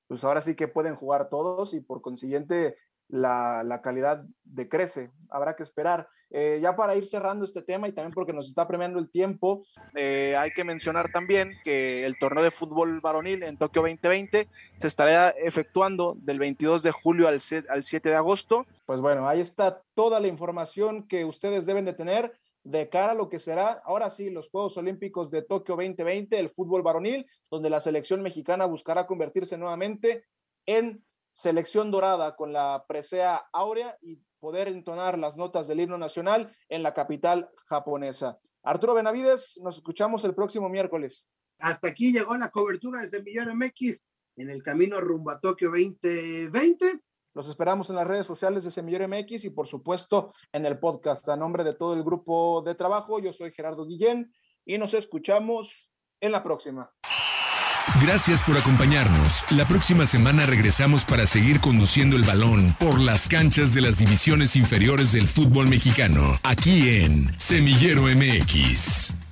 pues 0.07 0.25
ahora 0.25 0.41
sí 0.41 0.55
que 0.55 0.69
pueden 0.69 0.95
jugar 0.95 1.29
todos 1.29 1.75
y 1.75 1.81
por 1.81 2.01
consiguiente 2.01 2.77
la, 3.09 3.63
la 3.65 3.83
calidad 3.83 4.25
decrece. 4.45 5.11
Habrá 5.31 5.57
que 5.57 5.63
esperar. 5.63 6.09
Eh, 6.31 6.59
ya 6.61 6.77
para 6.77 6.95
ir 6.95 7.07
cerrando 7.07 7.47
este 7.47 7.63
tema 7.63 7.89
y 7.89 7.93
también 7.93 8.13
porque 8.13 8.35
nos 8.35 8.49
está 8.49 8.69
premiando 8.69 8.99
el 8.99 9.11
tiempo, 9.11 9.65
eh, 9.95 10.37
hay 10.37 10.51
que 10.51 10.63
mencionar 10.63 11.11
también 11.11 11.53
que 11.65 12.05
el 12.05 12.19
torneo 12.19 12.45
de 12.45 12.51
fútbol 12.51 13.01
varonil 13.01 13.43
en 13.43 13.57
Tokio 13.57 13.81
2020 13.81 14.47
se 14.77 14.87
estará 14.87 15.31
efectuando 15.31 16.19
del 16.21 16.39
22 16.39 16.83
de 16.83 16.91
julio 16.91 17.29
al 17.29 17.41
7 17.41 17.67
de 18.03 18.15
agosto. 18.15 18.67
Pues 18.85 19.01
bueno, 19.01 19.27
ahí 19.27 19.41
está 19.41 19.83
toda 19.95 20.21
la 20.21 20.29
información 20.29 21.09
que 21.09 21.25
ustedes 21.25 21.65
deben 21.65 21.87
de 21.87 21.95
tener 21.95 22.39
de 22.69 22.91
cara 22.91 23.13
a 23.13 23.15
lo 23.15 23.31
que 23.31 23.39
será 23.39 23.81
ahora 23.87 24.11
sí 24.11 24.29
los 24.29 24.51
Juegos 24.51 24.77
Olímpicos 24.77 25.31
de 25.31 25.41
Tokio 25.41 25.75
2020, 25.75 26.39
el 26.39 26.51
fútbol 26.51 26.83
varonil, 26.83 27.25
donde 27.51 27.71
la 27.71 27.81
selección 27.81 28.21
mexicana 28.21 28.67
buscará 28.67 29.07
convertirse 29.07 29.57
nuevamente 29.57 30.27
en 30.67 31.03
selección 31.33 31.91
dorada 31.91 32.37
con 32.37 32.53
la 32.53 32.85
presea 32.87 33.49
áurea 33.55 33.97
y 34.03 34.19
poder 34.39 34.69
entonar 34.69 35.19
las 35.19 35.35
notas 35.35 35.67
del 35.67 35.81
himno 35.81 35.97
nacional 35.97 36.55
en 36.69 36.83
la 36.83 36.93
capital 36.93 37.49
japonesa. 37.65 38.39
Arturo 38.63 38.93
Benavides, 38.93 39.59
nos 39.63 39.77
escuchamos 39.77 40.25
el 40.25 40.35
próximo 40.35 40.69
miércoles. 40.69 41.27
Hasta 41.61 41.89
aquí 41.89 42.13
llegó 42.13 42.37
la 42.37 42.51
cobertura 42.51 43.01
desde 43.01 43.23
Millón 43.23 43.57
MX 43.57 44.03
en 44.37 44.51
el 44.51 44.63
camino 44.63 45.01
rumbo 45.01 45.31
a 45.31 45.41
Tokio 45.41 45.71
2020. 45.71 47.01
Los 47.39 47.49
esperamos 47.49 47.89
en 47.89 47.95
las 47.95 48.05
redes 48.09 48.27
sociales 48.27 48.65
de 48.65 48.73
Semillero 48.73 49.07
MX 49.07 49.45
y 49.45 49.51
por 49.51 49.69
supuesto 49.69 50.35
en 50.51 50.67
el 50.67 50.81
podcast. 50.81 51.29
A 51.29 51.37
nombre 51.37 51.63
de 51.63 51.73
todo 51.73 51.95
el 51.95 52.03
grupo 52.03 52.63
de 52.63 52.75
trabajo, 52.75 53.21
yo 53.21 53.33
soy 53.33 53.53
Gerardo 53.53 53.87
Guillén 53.87 54.35
y 54.67 54.77
nos 54.77 54.93
escuchamos 54.93 55.89
en 56.21 56.33
la 56.33 56.43
próxima. 56.43 56.91
Gracias 58.03 58.43
por 58.43 58.57
acompañarnos. 58.57 59.45
La 59.53 59.69
próxima 59.69 60.05
semana 60.05 60.47
regresamos 60.47 61.05
para 61.05 61.29
seguir 61.29 61.61
conduciendo 61.61 62.17
el 62.17 62.25
balón 62.25 62.75
por 62.81 62.99
las 62.99 63.29
canchas 63.29 63.73
de 63.73 63.83
las 63.83 63.99
divisiones 63.99 64.57
inferiores 64.57 65.13
del 65.13 65.29
fútbol 65.29 65.69
mexicano, 65.69 66.41
aquí 66.43 66.89
en 66.89 67.39
Semillero 67.39 68.03
MX. 68.03 69.28